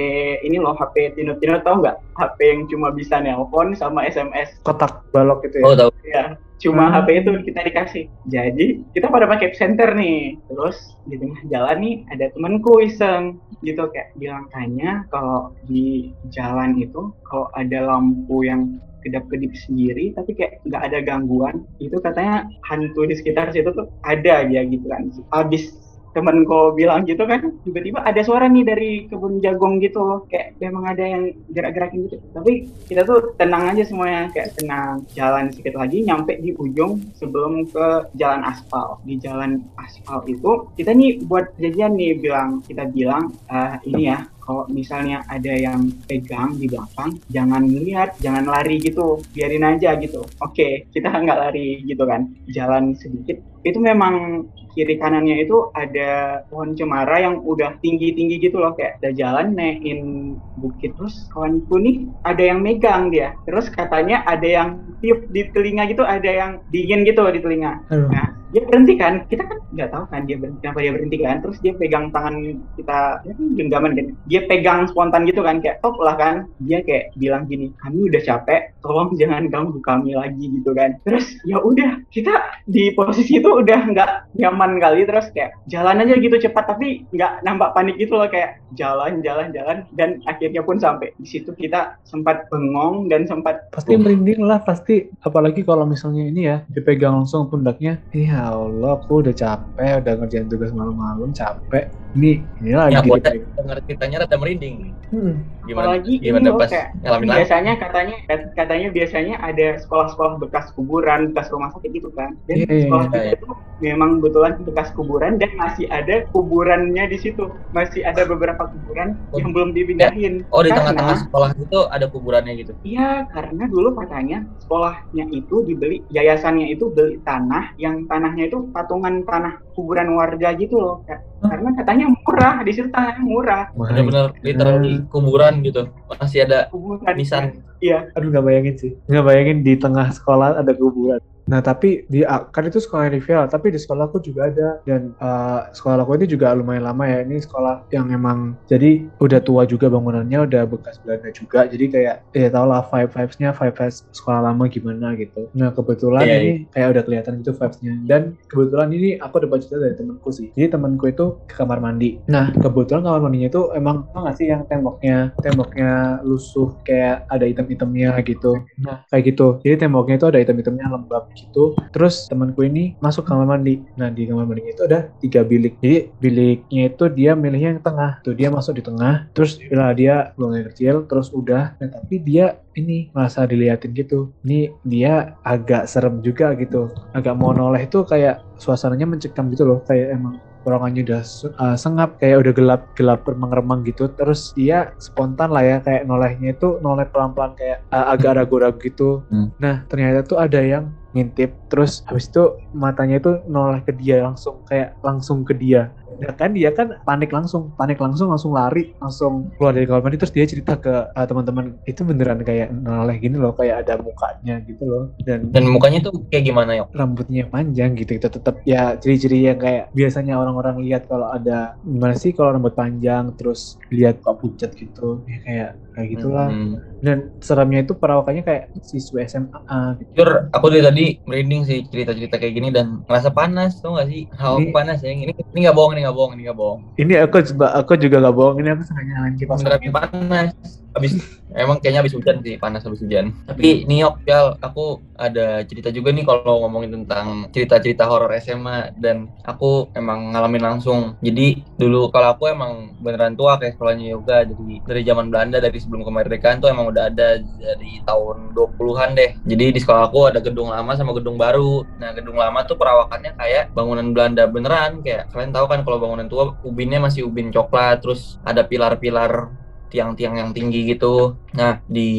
[0.46, 1.98] ini loh HP Tino Tino tau nggak?
[2.22, 5.66] HP yang cuma bisa nelpon sama SMS Kotak balok gitu ya.
[5.66, 5.90] oh tahu.
[6.06, 6.26] Ya
[6.56, 7.04] cuma Hmm.
[7.04, 8.04] HP itu kita dikasih.
[8.32, 10.40] Jadi kita pada pakai center nih.
[10.48, 13.42] Terus di tengah jalan nih ada temanku iseng.
[13.66, 20.34] Gitu kayak bilang tanya kalau di jalan itu kalau ada lampu yang kedap-kedip sendiri tapi
[20.34, 25.14] kayak nggak ada gangguan itu katanya hantu di sekitar situ tuh ada ya gitu kan.
[25.30, 25.85] Habis
[26.16, 31.04] temenku bilang gitu kan tiba-tiba ada suara nih dari kebun jagung gitu kayak memang ada
[31.04, 32.24] yang gerak-gerakin gitu.
[32.32, 37.68] Tapi kita tuh tenang aja semuanya kayak tenang jalan sedikit lagi nyampe di ujung sebelum
[37.68, 39.04] ke jalan aspal.
[39.04, 44.24] Di jalan aspal itu kita nih buat janjian nih bilang kita bilang "Eh, ini ya
[44.46, 50.24] kalau misalnya ada yang pegang di belakang jangan lihat jangan lari gitu biarin aja gitu
[50.40, 56.76] oke kita nggak lari gitu kan jalan sedikit itu memang kiri kanannya itu ada pohon
[56.76, 62.44] cemara yang udah tinggi-tinggi gitu loh kayak ada jalan naikin bukit terus kawanku nih ada
[62.44, 67.24] yang megang dia terus katanya ada yang tiup di telinga gitu ada yang dingin gitu
[67.32, 68.12] di telinga Aduh.
[68.12, 69.28] Nah, dia berhenti kan?
[69.28, 71.36] Kita kan nggak tahu kan dia berhenti, kenapa dia berhenti kan?
[71.44, 72.36] Terus dia pegang tangan
[72.80, 74.08] kita, ya kan genggaman kan?
[74.32, 76.52] Dia pegang spontan gitu kan, kayak top lah kan?
[76.60, 81.00] Dia kayak bilang gini, kami udah capek, tolong jangan ganggu kami lagi gitu kan?
[81.08, 86.16] Terus ya udah, kita di posisi itu udah nggak nyaman kali, terus kayak jalan aja
[86.20, 90.76] gitu cepat, tapi nggak nampak panik gitu loh kayak jalan, jalan, jalan, dan akhirnya pun
[90.76, 95.08] sampai di situ kita sempat bengong dan sempat Pasti merinding lah, pasti.
[95.24, 98.02] Apalagi kalau misalnya ini ya, dipegang langsung pundaknya.
[98.12, 101.92] Ya Allah, aku udah capek, udah ngerjain tugas malam-malam, capek.
[102.16, 102.32] Ini
[102.64, 104.96] ini lagi Ya, aku ada dengar ceritanya rada merinding.
[105.12, 105.44] Hmm.
[105.66, 105.98] Gimana?
[105.98, 107.38] Apalagi gimana pas kayak ngalamin langsung?
[107.42, 108.16] biasanya katanya
[108.54, 112.38] katanya biasanya ada sekolah-sekolah bekas kuburan, bekas rumah sakit gitu kan.
[112.50, 113.34] Dan Iya, iya, sekolah iya, kita iya.
[113.38, 113.48] itu
[113.84, 117.50] memang betulan bekas kuburan dan masih ada kuburannya di situ.
[117.76, 119.38] Masih ada beberapa kuburan Oh.
[119.42, 120.46] yang belum dipindahin.
[120.54, 122.72] Oh di tengah-tengah sekolah itu ada kuburannya gitu.
[122.86, 129.26] Iya, karena dulu katanya sekolahnya itu dibeli, yayasannya itu beli tanah, yang tanahnya itu patungan
[129.26, 131.04] tanah kuburan warga gitu loh.
[131.04, 131.20] Kak.
[131.44, 133.64] Karena katanya murah, di situ tanahnya murah.
[133.76, 135.92] Bener-bener literally kuburan gitu.
[136.16, 137.14] Masih ada Kuburan.
[137.14, 137.44] nisan.
[137.84, 138.92] Iya, Aduh nggak bayangin sih.
[139.12, 141.20] Nggak bayangin di tengah sekolah ada kuburan.
[141.46, 146.02] Nah tapi di kan itu sekolah rival, tapi di sekolahku juga ada dan eh, sekolah
[146.02, 147.22] aku ini juga lumayan lama ya.
[147.22, 151.70] Ini sekolah yang emang jadi udah tua juga bangunannya, udah bekas Belanda juga.
[151.70, 155.50] Jadi kayak ya tau lah vibe vibesnya vibe vibes sekolah lama gimana gitu.
[155.54, 157.94] Nah kebetulan Iya, ini kayak udah kelihatan gitu vibesnya.
[158.10, 160.50] Dan kebetulan ini aku dapat cerita dari temanku sih.
[160.58, 162.26] Jadi temanku itu ke kamar mandi.
[162.26, 167.46] Nah kebetulan kamar mandinya itu emang tau nggak sih yang temboknya temboknya lusuh kayak ada
[167.46, 168.66] item-itemnya gitu.
[168.82, 169.48] Nah kayak gitu.
[169.62, 171.76] Jadi temboknya itu ada item-itemnya lembab gitu.
[171.92, 173.84] Terus temanku ini masuk kamar mandi.
[174.00, 175.78] Nah di kamar mandinya itu ada tiga bilik.
[175.84, 178.24] Jadi biliknya itu dia milihnya yang tengah.
[178.24, 179.28] Tuh dia masuk di tengah.
[179.36, 181.06] Terus lah dia buang air kecil.
[181.06, 181.76] Terus udah.
[181.78, 184.32] Nah tapi dia ini merasa diliatin gitu.
[184.48, 186.92] Ini dia agak serem juga gitu.
[187.12, 189.80] Agak mau noleh itu kayak suasananya mencekam gitu loh.
[189.88, 191.22] Kayak emang ruangannya udah
[191.62, 196.58] uh, sengap kayak udah gelap gelap remang-remang gitu terus dia spontan lah ya kayak nolehnya
[196.58, 199.54] itu noleh pelan-pelan kayak uh, agak ragu-ragu gitu Hmm.
[199.62, 204.60] nah ternyata tuh ada yang ngintip terus habis itu matanya itu noleh ke dia langsung
[204.68, 209.52] kayak langsung ke dia Nah kan dia kan panik langsung, panik langsung langsung lari, langsung
[209.56, 213.36] keluar dari kamar mandi terus dia cerita ke uh, teman-teman itu beneran kayak noleh gini
[213.36, 215.04] loh, kayak ada mukanya gitu loh.
[215.20, 216.88] Dan Dan mukanya tuh kayak gimana yuk?
[216.96, 222.16] rambutnya panjang gitu itu tetap ya ciri-ciri yang kayak biasanya orang-orang lihat kalau ada gimana
[222.16, 226.76] sih kalau rambut panjang terus lihat kok pucat gitu ya kayak kayak gitulah Hmm.
[227.00, 230.12] dan seremnya itu perawakannya kayak siswa SMA gitu.
[230.12, 234.28] Jujur, aku dari tadi merinding sih cerita-cerita kayak gini dan ngerasa panas, tau gak sih?
[234.36, 235.14] Hawa Ini- panas ya.
[235.14, 236.82] Ini ini nggak bohong, ini nggak bohong, ini nggak bohong.
[237.02, 240.85] ini aku juga aku juga gak bohong ini aku sengaja nyalain kipas Beneran panas.
[240.96, 241.20] Abis
[241.52, 243.36] emang kayaknya habis hujan sih, panas habis hujan.
[243.44, 248.96] Tapi nih Yok, Yal, aku ada cerita juga nih kalau ngomongin tentang cerita-cerita horor SMA
[249.00, 251.16] dan aku emang ngalamin langsung.
[251.24, 255.78] Jadi dulu kalau aku emang beneran tua kayak sekolahnya yoga dari dari zaman Belanda dari
[255.80, 259.32] sebelum kemerdekaan tuh emang udah ada dari tahun 20-an deh.
[259.44, 261.84] Jadi di sekolah aku ada gedung lama sama gedung baru.
[262.00, 266.28] Nah, gedung lama tuh perawakannya kayak bangunan Belanda beneran kayak kalian tahu kan kalau bangunan
[266.28, 269.65] tua ubinnya masih ubin coklat terus ada pilar-pilar
[269.96, 271.40] tiang-tiang yang tinggi gitu.
[271.56, 272.12] Nah, di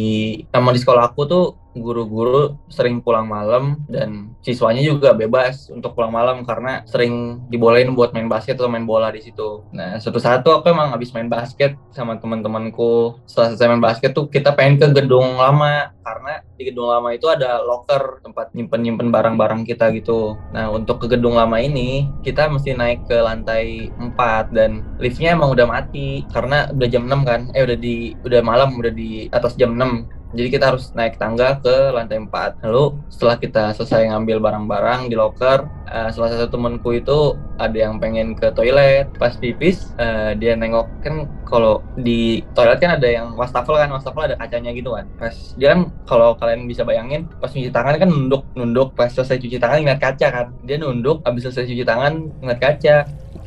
[0.48, 1.44] emang di sekolah aku tuh
[1.80, 8.12] guru-guru sering pulang malam dan siswanya juga bebas untuk pulang malam karena sering dibolehin buat
[8.14, 9.64] main basket atau main bola di situ.
[9.72, 13.20] Nah, suatu saat tuh aku emang habis main basket sama teman-temanku.
[13.28, 17.26] Setelah selesai main basket tuh kita pengen ke gedung lama karena di gedung lama itu
[17.26, 20.38] ada locker tempat nyimpen-nyimpen barang-barang kita gitu.
[20.54, 25.50] Nah, untuk ke gedung lama ini kita mesti naik ke lantai 4 dan liftnya emang
[25.50, 27.40] udah mati karena udah jam 6 kan.
[27.58, 30.06] Eh udah di udah malam udah di atas jam 6.
[30.36, 32.60] Jadi kita harus naik tangga ke lantai 4.
[32.60, 37.96] Lalu setelah kita selesai ngambil barang-barang di locker, eh, salah satu temenku itu ada yang
[37.96, 39.08] pengen ke toilet.
[39.16, 44.28] Pas pipis, eh, dia nengok kan kalau di toilet kan ada yang wastafel kan, wastafel
[44.28, 45.08] ada kacanya gitu kan.
[45.16, 48.92] Pas dia kan kalau kalian bisa bayangin, pas cuci tangan kan nunduk, nunduk.
[48.92, 50.46] Pas selesai cuci tangan ngeliat kaca kan.
[50.68, 52.12] Dia nunduk, habis selesai cuci tangan
[52.44, 52.96] ngeliat kaca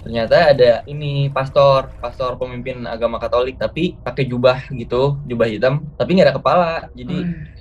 [0.10, 6.18] ternyata ada ini pastor pastor pemimpin agama Katolik tapi pakai jubah gitu jubah hitam tapi
[6.18, 6.72] nggak ada kepala.
[6.98, 7.18] Jadi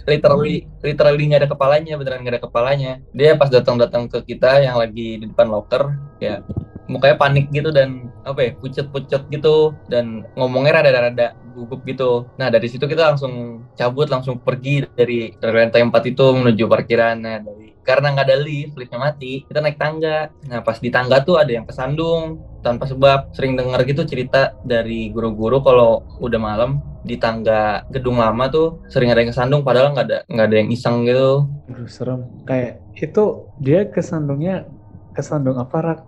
[0.08, 2.92] literally literally nggak ada kepalanya beneran nggak ada kepalanya.
[3.12, 5.92] Dia pas datang-datang ke kita yang lagi di depan locker
[6.24, 6.40] ya
[6.88, 12.26] mukanya panik gitu dan apa ya pucet-pucet gitu dan ngomongnya rada-rada gugup gitu.
[12.40, 17.16] Nah dari situ kita langsung cabut langsung pergi dari lantai 4 itu menuju parkiran.
[17.20, 20.28] Nah dari karena nggak ada lift liftnya mati kita naik tangga.
[20.48, 25.08] Nah pas di tangga tuh ada yang kesandung tanpa sebab sering dengar gitu cerita dari
[25.08, 30.06] guru-guru kalau udah malam di tangga gedung lama tuh sering ada yang kesandung padahal nggak
[30.10, 31.48] ada nggak ada yang iseng gitu.
[31.70, 32.28] Aduh serem.
[32.44, 33.24] Kayak itu
[33.62, 34.68] dia kesandungnya
[35.16, 36.00] kesandung apa rak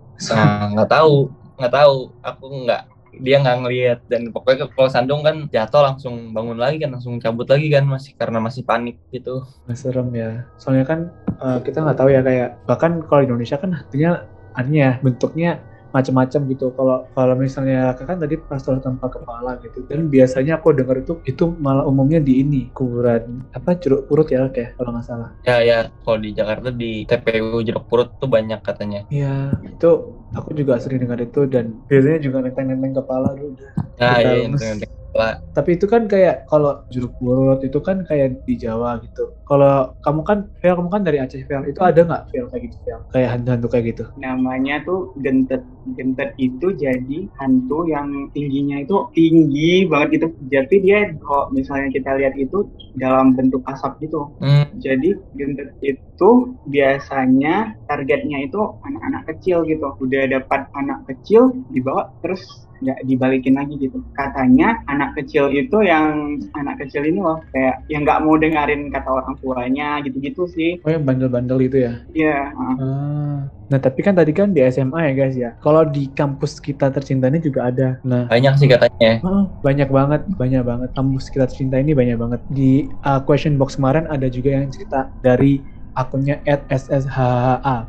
[0.77, 1.95] nggak tahu nggak tahu.
[2.25, 2.81] Aku nggak
[3.21, 3.99] dia nggak ngelihat.
[4.09, 8.17] Dan pokoknya kalau sandung kan jatuh langsung bangun lagi kan langsung cabut lagi kan masih
[8.17, 9.45] karena masih panik gitu.
[9.77, 10.49] Serem ya.
[10.57, 10.99] Soalnya kan
[11.37, 16.41] eh, kita nggak tahu ya kayak bahkan kalau Indonesia kan hantunya aneh ya bentuknya macam-macam
[16.49, 16.65] gitu.
[16.73, 19.83] Kalau kalau misalnya kan tadi pastor tanpa kepala gitu.
[19.85, 24.47] Dan biasanya aku dengar itu itu malah umumnya di ini kuburan apa jeruk purut ya
[24.49, 25.29] kayak kalau nggak salah.
[25.43, 29.03] Ya ya, kalau di Jakarta di TPU Jeruk Purut tuh banyak katanya.
[29.11, 29.89] Iya, itu
[30.31, 33.71] aku juga sering dengar itu dan biasanya juga nenteng-nenteng kepala udah.
[33.99, 35.00] Nah, iya, lemes.
[35.17, 35.31] Lah.
[35.55, 39.35] Tapi itu kan kayak kalau jeruk purut itu kan kayak di Jawa gitu.
[39.47, 41.67] Kalau kamu kan, Vel, kamu kan dari Aceh, Vel.
[41.71, 42.99] Itu ada nggak Vel kayak gitu, Vel?
[43.11, 44.03] Kayak hantu-hantu kayak gitu?
[44.19, 45.63] namanya tuh gentet
[45.97, 52.19] gentet itu jadi hantu yang tingginya itu tinggi banget gitu jadi dia kalau misalnya kita
[52.19, 52.69] lihat itu
[52.99, 56.29] dalam bentuk asap gitu Hmm, jadi gentet itu
[56.67, 62.43] biasanya targetnya itu anak-anak kecil gitu udah dapat anak kecil dibawa terus
[62.81, 68.03] nggak dibalikin lagi gitu katanya anak kecil itu yang anak kecil ini loh kayak yang
[68.03, 71.93] nggak mau dengerin kata orang tuanya gitu-gitu sih Oh yang bandel-bandel itu ya?
[72.11, 73.37] Iya, uh, Ah.
[73.71, 75.55] Nah tapi kan tadi kan di SMA ya guys ya.
[75.63, 78.01] Kalau di kampus kita tercinta ini juga ada.
[78.03, 79.23] Nah banyak sih katanya.
[79.23, 80.89] Oh, banyak banget, banyak banget.
[80.91, 82.41] Kampus kita tercinta ini banyak banget.
[82.51, 86.67] Di uh, question box kemarin ada juga yang cerita dari akunnya at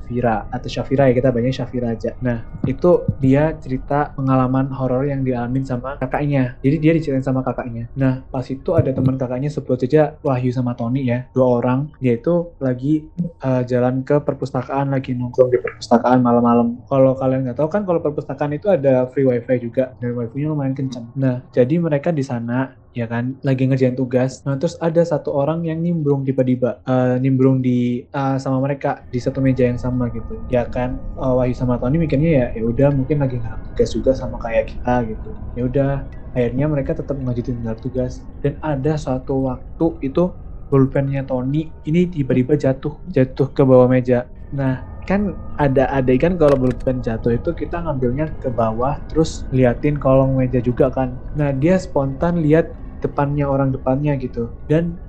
[0.07, 2.15] Vira atau Syafira ya kita banyak Syafira aja.
[2.21, 6.59] Nah itu dia cerita pengalaman horor yang dialamin sama kakaknya.
[6.61, 7.87] Jadi dia diceritain sama kakaknya.
[7.95, 11.91] Nah pas itu ada teman kakaknya sebut saja Wahyu sama Tony ya dua orang.
[12.03, 13.07] Dia itu lagi
[13.43, 16.83] uh, jalan ke perpustakaan lagi nongkrong di perpustakaan malam-malam.
[16.87, 20.75] Kalau kalian nggak tahu kan kalau perpustakaan itu ada free wifi juga dan wifi-nya lumayan
[20.75, 21.07] kencang.
[21.15, 24.45] Nah jadi mereka di sana ya kan lagi ngerjain tugas.
[24.45, 29.19] Nah terus ada satu orang yang nimbrung tiba-tiba eh, nimbrung di eh, sama mereka di
[29.21, 30.45] satu meja yang sama gitu.
[30.49, 34.13] Ya kan eh, Wahyu sama Tony mikirnya ya ya udah mungkin lagi ngarap tugas juga
[34.13, 35.31] sama kayak kita gitu.
[35.57, 35.91] Ya udah
[36.37, 40.37] akhirnya mereka tetap ngelanjutin ngarap tugas dan ada suatu waktu itu
[40.69, 44.29] pulpennya Tony ini tiba-tiba jatuh jatuh ke bawah meja.
[44.53, 50.39] Nah kan ada adegan kalau pulpen jatuh itu kita ngambilnya ke bawah terus liatin kolong
[50.39, 51.21] meja juga kan.
[51.37, 54.55] Nah dia spontan lihat depannya orang depannya gitu.
[54.71, 55.03] Dan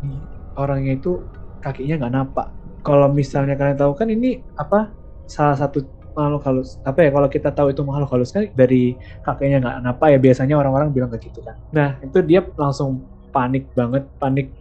[0.58, 1.30] orangnya itu
[1.64, 2.48] kakinya nggak napak.
[2.84, 4.94] Kalau misalnya kalian tahu kan ini apa
[5.26, 6.78] salah satu makhluk halus.
[6.86, 10.56] Apa ya kalau kita tahu itu makhluk halus kan dari kakinya nggak napak ya biasanya
[10.60, 11.56] orang-orang bilang kayak gitu kan.
[11.74, 14.54] Nah itu dia langsung panik banget panik.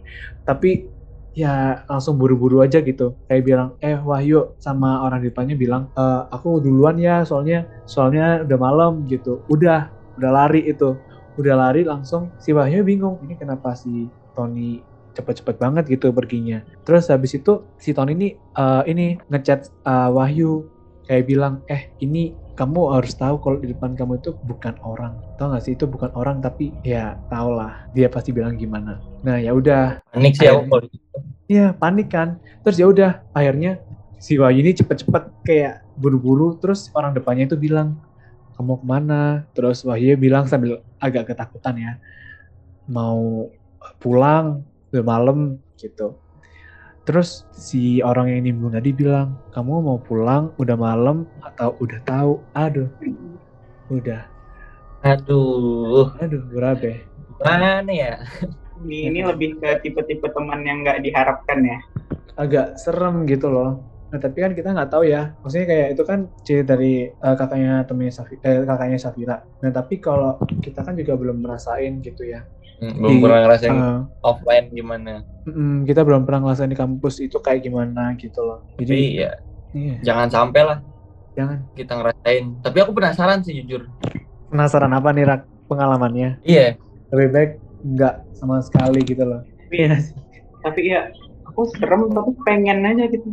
[0.47, 0.89] Tapi
[1.33, 3.17] ya langsung buru-buru aja gitu.
[3.29, 8.45] Kayak bilang eh Wahyu sama orang di depannya bilang "E, aku duluan ya soalnya soalnya
[8.45, 9.45] udah malam gitu.
[9.49, 11.01] Udah udah lari itu
[11.39, 14.81] udah lari langsung si Wahyu bingung ini kenapa si Tony
[15.13, 20.69] cepet-cepet banget gitu perginya terus habis itu si Tony ini eh, ini ngechat eh, Wahyu
[21.05, 25.49] kayak bilang eh ini kamu harus tahu kalau di depan kamu itu bukan orang tau
[25.49, 29.57] gak sih itu bukan orang tapi ya tau lah dia pasti bilang gimana nah ya
[29.57, 31.17] udah Panik sih aku kalau gitu.
[31.53, 32.39] Iya panik kan.
[32.63, 33.77] Terus ya udah akhirnya
[34.17, 36.55] si Wahyu ini cepet-cepet kayak buru-buru.
[36.57, 37.99] Terus orang depannya itu bilang
[38.57, 39.21] kamu ke mana?
[39.57, 41.91] Terus Wahyu bilang sambil agak ketakutan ya
[42.87, 43.49] mau
[43.99, 46.15] pulang udah malam gitu.
[47.03, 52.39] Terus si orang yang nimbrung tadi bilang kamu mau pulang udah malam atau udah tahu?
[52.55, 52.87] Aduh,
[53.91, 54.23] udah,
[55.03, 57.03] Aduh, aduh berabe.
[57.43, 58.13] mana ya?
[58.83, 61.79] ini, ini lebih ke tipe-tipe teman yang nggak diharapkan ya.
[62.39, 63.83] agak serem gitu loh.
[64.13, 67.71] Nah tapi kan kita nggak tahu ya, maksudnya kayak itu kan cerita dari eh, kakaknya
[67.89, 69.35] temennya Safi, eh, kakaknya Safira.
[69.61, 72.45] Nah tapi kalau kita kan juga belum merasain gitu ya.
[72.81, 73.97] Hmm, belum Di- pernah ngerasain Eh,
[74.29, 75.11] offline gimana.
[75.47, 78.59] mm, kita belum pernah ngerasain di kampus itu kayak gimana gitu loh.
[78.79, 79.29] Jadi Jadi ya
[79.73, 80.77] iya, jangan sampai lah
[81.37, 82.45] jangan kita ngerasain.
[82.65, 83.83] Tapi aku penasaran sih jujur.
[84.49, 86.29] penasaran apa nih rak pengalamannya?
[86.43, 86.77] Iya,
[87.13, 87.51] Lebih baik
[87.83, 89.41] nggak sama sekali gitu loh.
[89.73, 90.15] Iya sih.
[90.63, 91.01] Tapi ya
[91.47, 93.27] aku serem tapi pengen aja gitu.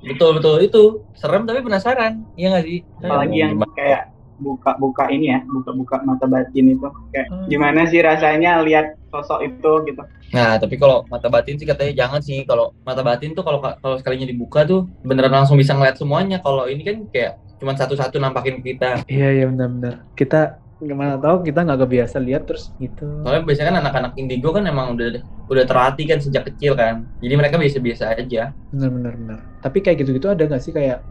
[0.00, 0.82] Betul betul itu
[1.14, 2.22] serem tapi penasaran.
[2.34, 2.78] Iya nggak sih?
[2.98, 3.74] Apalagi Hmm, yang gimana?
[3.74, 4.02] kayak
[4.38, 6.88] buka-buka ini ya, buka-buka mata batin itu.
[7.10, 7.46] Kayak Hmm.
[7.50, 10.02] gimana sih rasanya lihat sosok itu gitu.
[10.30, 12.44] Nah, tapi kalau mata batin sih katanya jangan sih.
[12.44, 16.38] Kalau mata batin tuh kalau kalau sekalinya dibuka tuh beneran langsung bisa ngeliat semuanya.
[16.38, 19.02] Kalau ini kan kayak cuma satu-satu nampakin kita.
[19.10, 20.06] Iya iya benar-benar.
[20.14, 23.06] Kita gimana tahu kita nggak kebiasa lihat terus gitu.
[23.26, 25.18] Soalnya biasanya kan anak-anak indigo kan emang udah
[25.50, 27.02] udah terlatih kan sejak kecil kan.
[27.18, 28.54] Jadi mereka biasa-biasa aja.
[28.70, 29.38] Benar-benar benar.
[29.58, 31.02] Tapi kayak gitu-gitu ada nggak sih kayak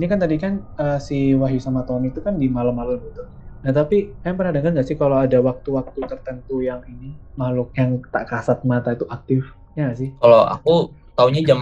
[0.00, 3.22] ini kan tadi kan eh, si Wahyu sama Tony itu kan di malam-malam gitu.
[3.60, 8.00] Nah tapi kalian pernah dengar nggak sih kalau ada waktu-waktu tertentu yang ini makhluk yang
[8.08, 9.44] tak kasat mata itu aktif?
[9.76, 10.10] Ya nggak sih?
[10.16, 11.60] Kalau aku taunya jam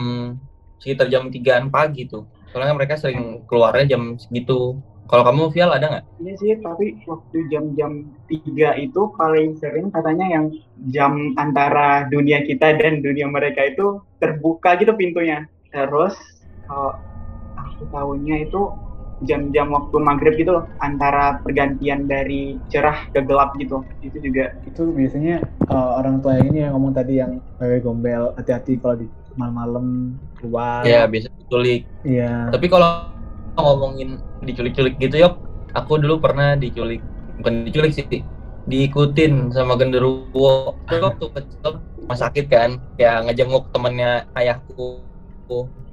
[0.79, 2.31] sekitar jam 3 pagi tuh.
[2.55, 4.79] Soalnya mereka sering keluarnya jam segitu.
[5.09, 6.05] Kalau kamu Vial ada nggak?
[6.21, 10.45] Iya sih, tapi waktu jam-jam 3 itu paling sering katanya yang
[10.93, 15.49] jam antara dunia kita dan dunia mereka itu terbuka gitu pintunya.
[15.73, 16.13] Terus
[16.69, 17.01] kalau
[17.57, 18.69] aku tahunya itu
[19.25, 23.81] jam-jam waktu maghrib gitu loh antara pergantian dari cerah ke gelap gitu.
[24.05, 24.61] Itu juga.
[24.69, 25.41] Itu biasanya
[25.73, 29.09] uh, orang tua yang ini yang ngomong tadi yang wewe gombel hati-hati kalau di
[29.41, 30.85] malam-malam keluar.
[30.85, 32.53] Ya biasa diculik iya.
[32.53, 33.18] Tapi kalau
[33.61, 35.35] ngomongin diculik-culik gitu yuk
[35.75, 37.03] aku dulu pernah diculik
[37.39, 38.07] bukan diculik sih
[38.69, 40.77] diikutin sama genderuwo.
[40.87, 45.01] Terus waktu kecil rumah sakit kan ya ngejenguk temennya ayahku.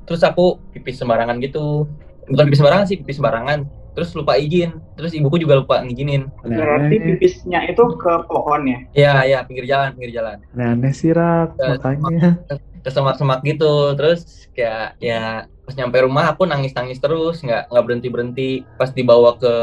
[0.06, 1.88] Terus aku pipis sembarangan gitu.
[2.28, 3.60] Bukan pipis sembarangan sih pipis sembarangan.
[3.96, 4.76] Terus lupa izin.
[5.00, 6.28] Terus ibuku juga lupa ngizinin.
[6.44, 8.80] Berarti pipisnya itu ke pohon ya?
[8.92, 10.44] Ya ya pinggir jalan pinggir jalan.
[10.60, 11.56] Aneh sih rak.
[11.56, 12.44] Ya, makanya
[12.86, 13.98] ke semak-semak gitu.
[13.98, 19.34] Terus kayak ya pas nyampe rumah aku nangis-nangis terus nggak nggak berhenti berhenti pas dibawa
[19.42, 19.54] ke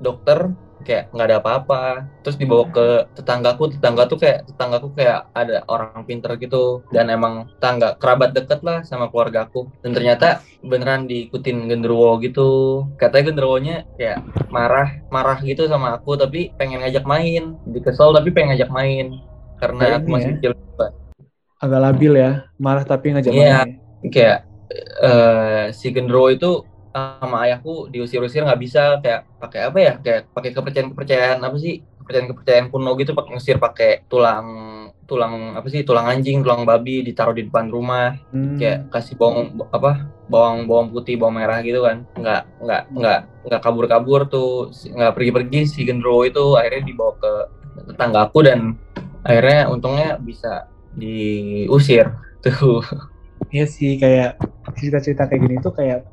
[0.00, 0.48] dokter
[0.80, 1.84] kayak nggak ada apa-apa.
[2.24, 6.80] Terus dibawa ke tetanggaku tetangga tuh kayak tetanggaku kayak ada orang pinter gitu.
[6.88, 12.48] Dan emang tetangga kerabat deket lah sama keluargaku dan ternyata beneran diikutin genderuwo gitu.
[12.96, 17.60] Katanya genderuwonya kayak marah marah gitu sama aku tapi pengen ngajak main.
[17.68, 19.20] Dikesel tapi pengen ngajak main.
[19.60, 20.36] Karena aku masih ya.
[20.40, 20.52] kecil
[21.60, 23.44] agak labil ya marah tapi ngajak Iya.
[23.62, 23.68] main
[24.06, 24.38] kayak
[24.98, 30.50] eh si Gendro itu sama ayahku diusir-usir nggak bisa kayak pakai apa ya kayak pakai
[30.50, 34.46] kepercayaan-kepercayaan apa sih kepercayaan-kepercayaan kuno gitu pakai ngusir pakai tulang
[35.04, 38.56] tulang apa sih tulang anjing tulang babi ditaruh di depan rumah Hmm.
[38.56, 39.38] kayak kasih bawang
[39.68, 45.12] apa bawang bawang putih bawang merah gitu kan nggak nggak nggak nggak kabur-kabur tuh nggak
[45.12, 47.32] pergi-pergi si Gendro itu akhirnya dibawa ke
[47.86, 48.60] tetanggaku dan
[49.22, 52.06] akhirnya untungnya bisa diusir
[52.44, 52.82] tuh
[53.50, 54.38] Iya sih kayak
[54.78, 56.06] cerita-cerita kayak gini tuh kayak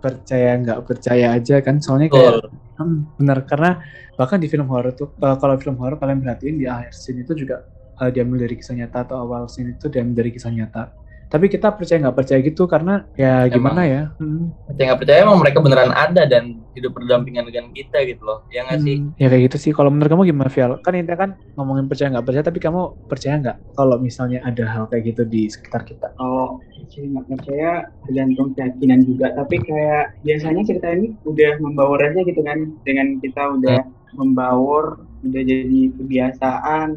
[0.00, 2.60] percaya nggak percaya aja kan soalnya kayak Betul.
[2.80, 3.84] Hmm, benar karena
[4.16, 7.36] bahkan di film horor tuh eh, kalau film horor kalian perhatiin di akhir scene itu
[7.36, 7.68] juga
[8.00, 10.96] eh, diambil dari kisah nyata atau awal scene itu diambil dari kisah nyata.
[11.30, 14.02] Tapi kita percaya nggak percaya gitu karena ya gimana ya?
[14.18, 18.42] Hmm, percaya nggak percaya emang mereka beneran ada dan hidup berdampingan dengan kita gitu loh
[18.50, 19.72] ya nggak sih hmm, ya kayak gitu sih.
[19.72, 20.82] Kalau menurut kamu gimana, Vial?
[20.82, 24.84] Kan intinya kan ngomongin percaya nggak percaya, tapi kamu percaya nggak kalau misalnya ada hal
[24.90, 26.10] kayak gitu di sekitar kita?
[26.18, 27.70] kalau percaya nggak percaya
[28.04, 33.42] tergantung keyakinan juga tapi kayak biasanya cerita ini udah membaur aja gitu kan dengan kita
[33.56, 33.80] udah
[34.16, 36.88] membaur udah jadi kebiasaan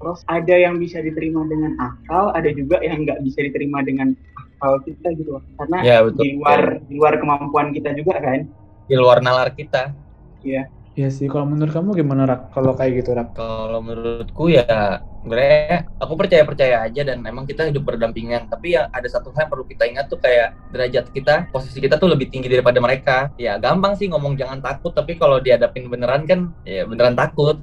[0.00, 4.16] terus ada yang bisa diterima dengan akal ada juga yang nggak bisa diterima dengan
[4.56, 5.44] akal kita gitu loh.
[5.60, 6.24] karena ya betul.
[6.24, 8.48] di luar di luar kemampuan kita juga kan.
[8.88, 9.94] Di luar nalar kita.
[10.98, 12.50] Ya sih, kalau menurut kamu gimana, Rak?
[12.50, 13.32] Kalau kayak gitu, Rak?
[13.38, 18.50] kalau menurutku ya sebenarnya aku percaya percaya aja dan emang kita hidup berdampingan.
[18.50, 21.94] Tapi ya ada satu hal yang perlu kita ingat tuh kayak derajat kita posisi kita
[21.94, 23.30] tuh lebih tinggi daripada mereka.
[23.38, 24.90] Ya gampang sih ngomong jangan takut.
[24.90, 27.56] Tapi kalau dihadapin beneran kan ya beneran takut.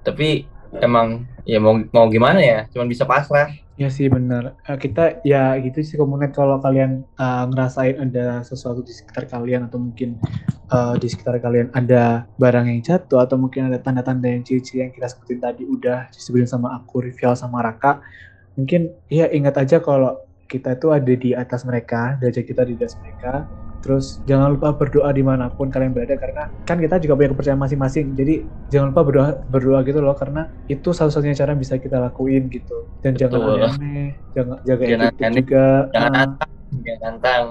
[0.00, 0.48] Tapi
[0.78, 3.50] emang ya mau mau gimana ya cuman bisa pasrah
[3.80, 4.60] Ya sih benar.
[4.68, 9.72] Eh, kita ya gitu sih komunitas kalau kalian eh, ngerasain ada sesuatu di sekitar kalian
[9.72, 10.20] atau mungkin
[10.68, 14.92] eh, di sekitar kalian ada barang yang jatuh atau mungkin ada tanda-tanda yang ciri-ciri yang
[14.92, 18.04] kita sebutin tadi udah disebutin sama aku, Rivial sama Raka.
[18.60, 23.00] Mungkin ya ingat aja kalau kita itu ada di atas mereka, derajat kita di atas
[23.00, 23.48] mereka.
[23.80, 27.60] Terus jangan lupa berdoa di mana pun kalian berada karena kan kita juga punya kepercayaan
[27.64, 28.06] masing-masing.
[28.12, 28.34] Jadi
[28.68, 32.92] jangan lupa berdoa berdoa gitu loh karena itu satu-satunya cara yang bisa kita lakuin gitu.
[33.00, 33.56] Dan jangan Betul.
[33.56, 35.64] aneh-aneh, jangan jaga Jangan aneh, juga.
[35.92, 36.52] jangan Ah, nantang
[36.84, 37.46] jangan nantang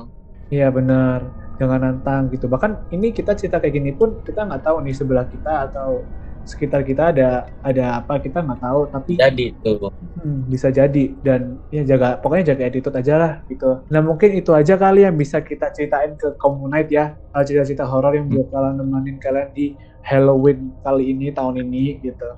[0.54, 1.20] Iya benar,
[1.60, 2.46] jangan nantang gitu.
[2.54, 6.10] Bahkan ini kita cerita kayak gini pun kita nggak tahu nih sebelah kita atau
[6.50, 8.82] sekitar kita ada ada apa kita nggak tahu.
[8.90, 13.80] Tapi jadi tuh Hmm, bisa jadi dan ya jaga pokoknya jaga attitude aja lah gitu.
[13.88, 18.18] Nah mungkin itu aja kali yang bisa kita ceritain ke Communite ya uh, cerita-cerita horor
[18.18, 22.30] yang buat kalian nemenin kalian di Halloween kali ini tahun ini gitu.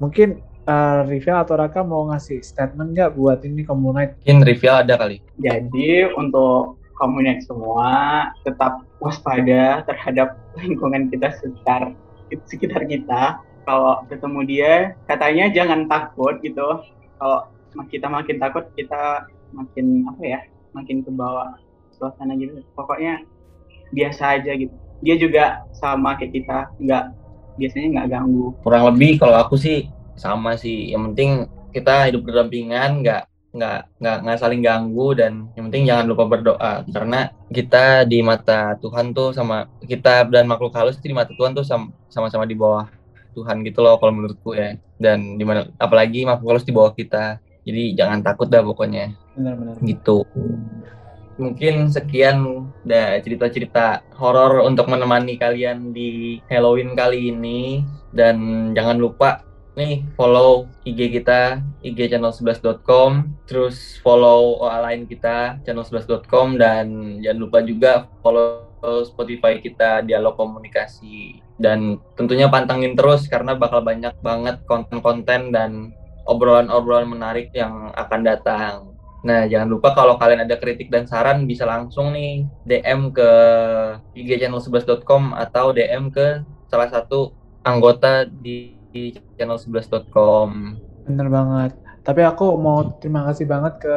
[0.00, 4.16] Mungkin uh, Rivia atau Raka mau ngasih statement nggak buat ini Communite?
[4.24, 11.92] mungkin review ada kali Jadi untuk komunitas semua tetap waspada terhadap lingkungan kita sekitar
[12.46, 13.40] sekitar kita.
[13.66, 14.72] Kalau ketemu dia,
[15.10, 16.86] katanya jangan takut gitu.
[17.18, 17.38] Kalau
[17.90, 21.58] kita makin takut, kita makin apa ya, makin ke bawah
[21.94, 22.62] suasana gitu.
[22.78, 23.26] Pokoknya
[23.90, 24.74] biasa aja gitu.
[25.02, 27.04] Dia juga sama kayak kita, nggak
[27.56, 28.52] biasanya nggak ganggu.
[28.60, 33.24] kurang lebih kalau aku sih sama sih yang penting kita hidup berdampingan nggak
[33.56, 36.84] nggak nggak nggak saling ganggu dan yang penting jangan lupa berdoa.
[36.92, 41.56] Karena kita di mata Tuhan tuh sama kita dan makhluk halus itu di mata Tuhan
[41.56, 42.86] tuh sam- sama-sama di bawah
[43.32, 44.76] Tuhan gitu loh kalau menurutku ya.
[45.00, 47.40] Dan di mana apalagi makhluk halus di bawah kita.
[47.66, 49.16] Jadi jangan takut dah pokoknya.
[49.34, 49.80] Benar-benar.
[49.82, 50.22] gitu.
[51.36, 57.84] Mungkin sekian dah cerita-cerita horor untuk menemani kalian di Halloween kali ini.
[58.08, 59.44] Dan jangan lupa
[59.76, 67.60] nih follow IG kita IG channel11.com terus follow OA lain kita channel11.com dan jangan lupa
[67.60, 68.64] juga follow
[69.04, 75.92] Spotify kita dialog komunikasi dan tentunya pantengin terus karena bakal banyak banget konten-konten dan
[76.26, 78.74] obrolan-obrolan menarik yang akan datang.
[79.26, 83.30] Nah, jangan lupa kalau kalian ada kritik dan saran bisa langsung nih DM ke
[84.14, 87.34] igchannel11.com atau DM ke salah satu
[87.66, 88.75] anggota di
[89.36, 90.48] channel11.com.
[91.06, 91.72] Bener banget.
[92.02, 93.96] Tapi aku mau terima kasih banget ke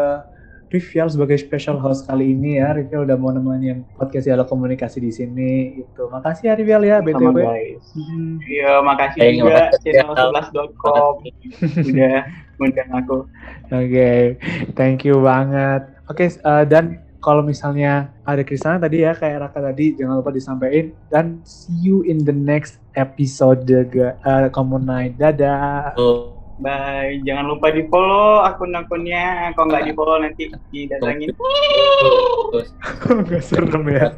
[0.70, 2.78] Rivial sebagai special host kali ini ya.
[2.78, 5.52] Rivial udah mau nemenin podcast dialog komunikasi di sini.
[5.82, 6.14] Itu.
[6.14, 7.38] Makasih ya Rivial ya Sama BTW.
[7.41, 7.86] guys.
[7.97, 8.38] Hmm.
[8.45, 9.93] Iya, makasih Hey, juga makasih, ya.
[10.06, 11.14] channel11.com
[11.89, 12.18] udah
[12.62, 13.18] ngundang aku.
[13.74, 14.12] Oke,
[14.78, 15.89] thank you banget.
[16.06, 20.93] Oke, eh, dan kalau misalnya ada Krisana tadi ya, kayak Raka tadi, jangan lupa disampaikan.
[21.10, 25.14] Dan see you in the next episode, ga- eh, Common Night.
[25.16, 25.95] Dadah.
[25.95, 26.36] Tuh.
[26.60, 27.24] Bye.
[27.24, 29.56] Jangan lupa di follow akun-akunnya.
[29.56, 31.32] Kalau nggak di follow nanti didatangin.
[31.32, 32.70] Terus,
[33.32, 34.12] Gak serem ya.